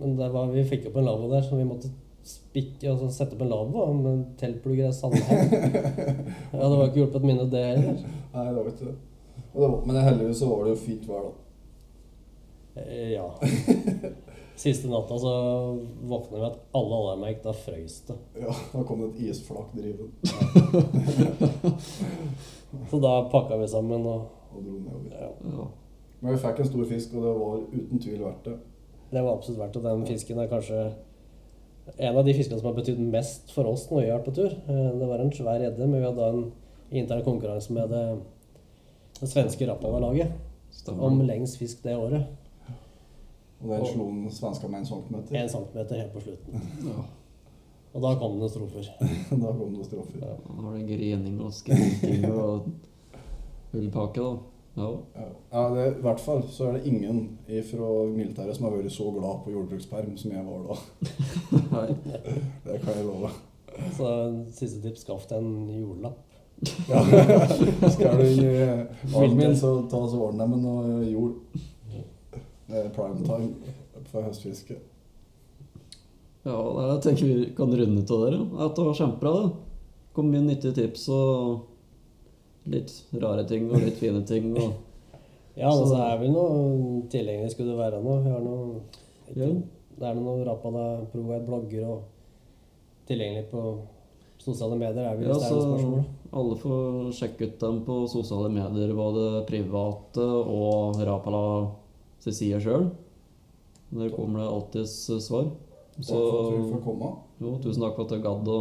[0.01, 1.91] Men det var, vi fikk opp en lavvo der, så vi måtte
[2.25, 5.53] spikke, altså sette opp en lavvo med teltplugger og sandhaug.
[6.55, 8.01] Ja, det var ikke hjulpet minne det heller.
[8.33, 8.97] Nei, det var ikke det.
[9.51, 11.31] Det men heldigvis så var det jo fint vær, da.
[12.81, 13.27] Eh, Ja.
[14.59, 15.31] Siste natta så
[16.05, 17.39] våkna vi at alle alarmer gikk.
[17.43, 18.15] Da frøys det.
[18.41, 20.11] Ja, Da kom det et isflak driven
[22.91, 24.21] Så da pakka vi sammen og
[24.51, 25.11] og dro nedover.
[25.15, 25.65] ja, Ja.
[26.21, 28.57] Men vi fikk en stor fisk, og det var uten tvil verdt det.
[29.11, 29.83] Det var absolutt verdt det.
[29.83, 30.81] Den fisken er kanskje
[31.97, 34.35] en av de fiskene som har betydd mest for oss når vi har vært på
[34.35, 34.51] tur.
[34.67, 36.51] Eh, Det var en svær gjedde, men vi hadde en
[36.91, 38.17] intern konkurranse med det,
[39.21, 40.31] det svenske Rappava-laget
[40.99, 42.23] om lengst fisk det året.
[43.61, 45.35] Og den slo den svenska med en centimeter.
[45.37, 46.61] En centimeter helt på slutten.
[46.85, 47.03] Ja.
[47.91, 48.87] Og da kom det strofer.
[49.43, 50.23] da kom det strofer.
[50.23, 50.37] Ja.
[50.47, 52.71] Da var det grining og skriking og
[53.71, 54.37] fullpakke, da.
[54.75, 54.89] Ja.
[55.15, 58.93] Ja, ja det, i hvert fall så er det ingen fra militæret som har vært
[58.95, 60.77] så glad på jordbruksperm som jeg var da.
[62.71, 63.31] Det kan jeg love.
[63.97, 64.11] Så
[64.55, 66.21] siste tips skaff deg en jordlapp.
[66.87, 67.01] Ja.
[67.95, 68.47] Skal du i
[69.15, 71.59] armen min, så ta så ordne med noe jord.
[72.95, 73.73] Prime time
[74.11, 74.77] for høstfiske.
[76.45, 76.55] Ja,
[76.91, 78.39] jeg tenker vi kan runde av dere.
[78.65, 79.51] At det var kjempebra, det.
[80.15, 81.67] Kom mye nyttige tips og
[82.71, 82.91] litt
[83.21, 84.49] rare ting og litt fine ting.
[84.57, 84.71] Og
[85.59, 88.17] Ja, altså, det er vel noe tilgjengelig skulle det være nå.
[88.23, 88.81] Vi har noe
[89.35, 89.49] Ja.
[90.01, 90.55] Det er noe
[91.11, 91.99] pro-guide-blogger og
[93.07, 93.63] tilgjengelig på
[94.41, 95.03] sosiale medier.
[95.11, 96.05] er vel Ja, så spørsmål.
[96.33, 101.43] alle får sjekke ut dem på sosiale medier, både private og Rapala
[102.21, 102.89] sin sida sjøl.
[103.91, 104.95] Der kommer det alltids
[105.25, 105.49] svar.
[105.97, 108.59] Takk for at vi Så jo, tusen takk for at du gadd å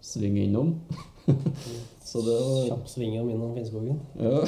[0.00, 0.74] svinge innom.
[2.10, 3.98] så det var Kjapp sving om innom Finnskogen.
[4.18, 4.40] Ja.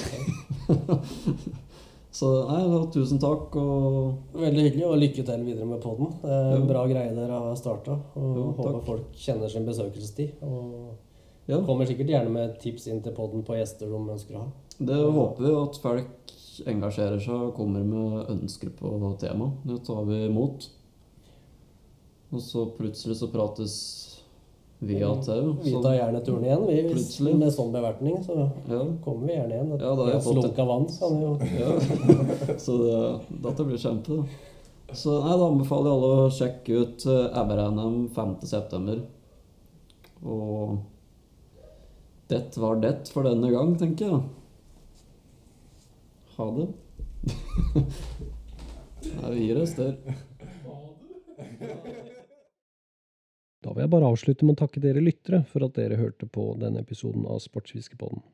[2.18, 6.14] så nei, da, tusen takk, og Veldig hyggelig, og lykke til videre med podden.
[6.22, 6.68] Det er en Jo.
[6.70, 7.98] bra greie dere har starta.
[8.16, 8.84] Håper takk.
[8.86, 10.38] folk kjenner sin besøkelsestid.
[10.46, 14.44] Og ja, kommer sikkert gjerne med tips inn til podden på gjester de ønsker å
[14.46, 14.50] ha.
[14.78, 16.36] det håper vi at folk
[16.68, 19.62] engasjerer seg og kommer med ønsker på temaet.
[19.68, 20.68] Det tar vi imot.
[22.32, 23.74] Og så plutselig så prates
[24.82, 25.52] vi av tau.
[25.62, 26.78] Vi tar gjerne turen igjen, vi.
[26.90, 27.34] Plutselig.
[27.38, 28.84] med sånn bevertning, så Ja.
[29.04, 29.70] kommer vi gjerne igjen.
[29.78, 30.42] Ja, da har jeg fått det.
[30.42, 31.38] Slunka vann, sa han jo.
[31.58, 32.56] Ja.
[32.64, 34.16] Så det, dette blir kjempe.
[34.16, 34.24] da.
[34.92, 39.02] Så nei, da anbefaler jeg alle å sjekke ut MRNM Ever-NM 5.9.
[40.24, 40.78] Og
[42.28, 44.20] det var det for denne gang, tenker jeg.
[46.42, 46.68] Ha det.
[49.22, 49.94] Nei, vi gir oss der.
[53.62, 56.48] Da vil jeg bare avslutte med å takke dere lyttere for at dere hørte på
[56.58, 58.24] denne episoden av Sportsfiskepodden.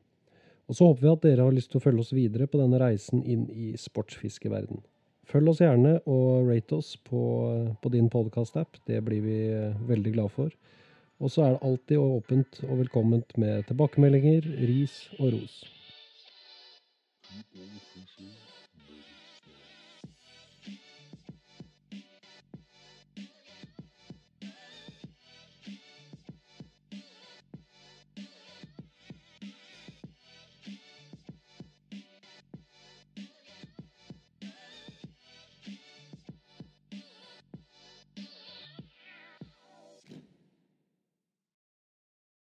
[0.69, 2.81] Og så håper vi at dere har lyst til å følge oss videre på denne
[2.81, 4.81] reisen inn i sportsfiskeverden.
[5.29, 7.21] Følg oss gjerne og rate oss på,
[7.77, 8.81] på din podkast-app.
[8.89, 10.53] Det blir vi eh, veldig glad for.
[11.21, 15.59] Og så er det alltid åpent og velkomment med tilbakemeldinger, ris og ros.
[17.29, 18.38] 民国二十四。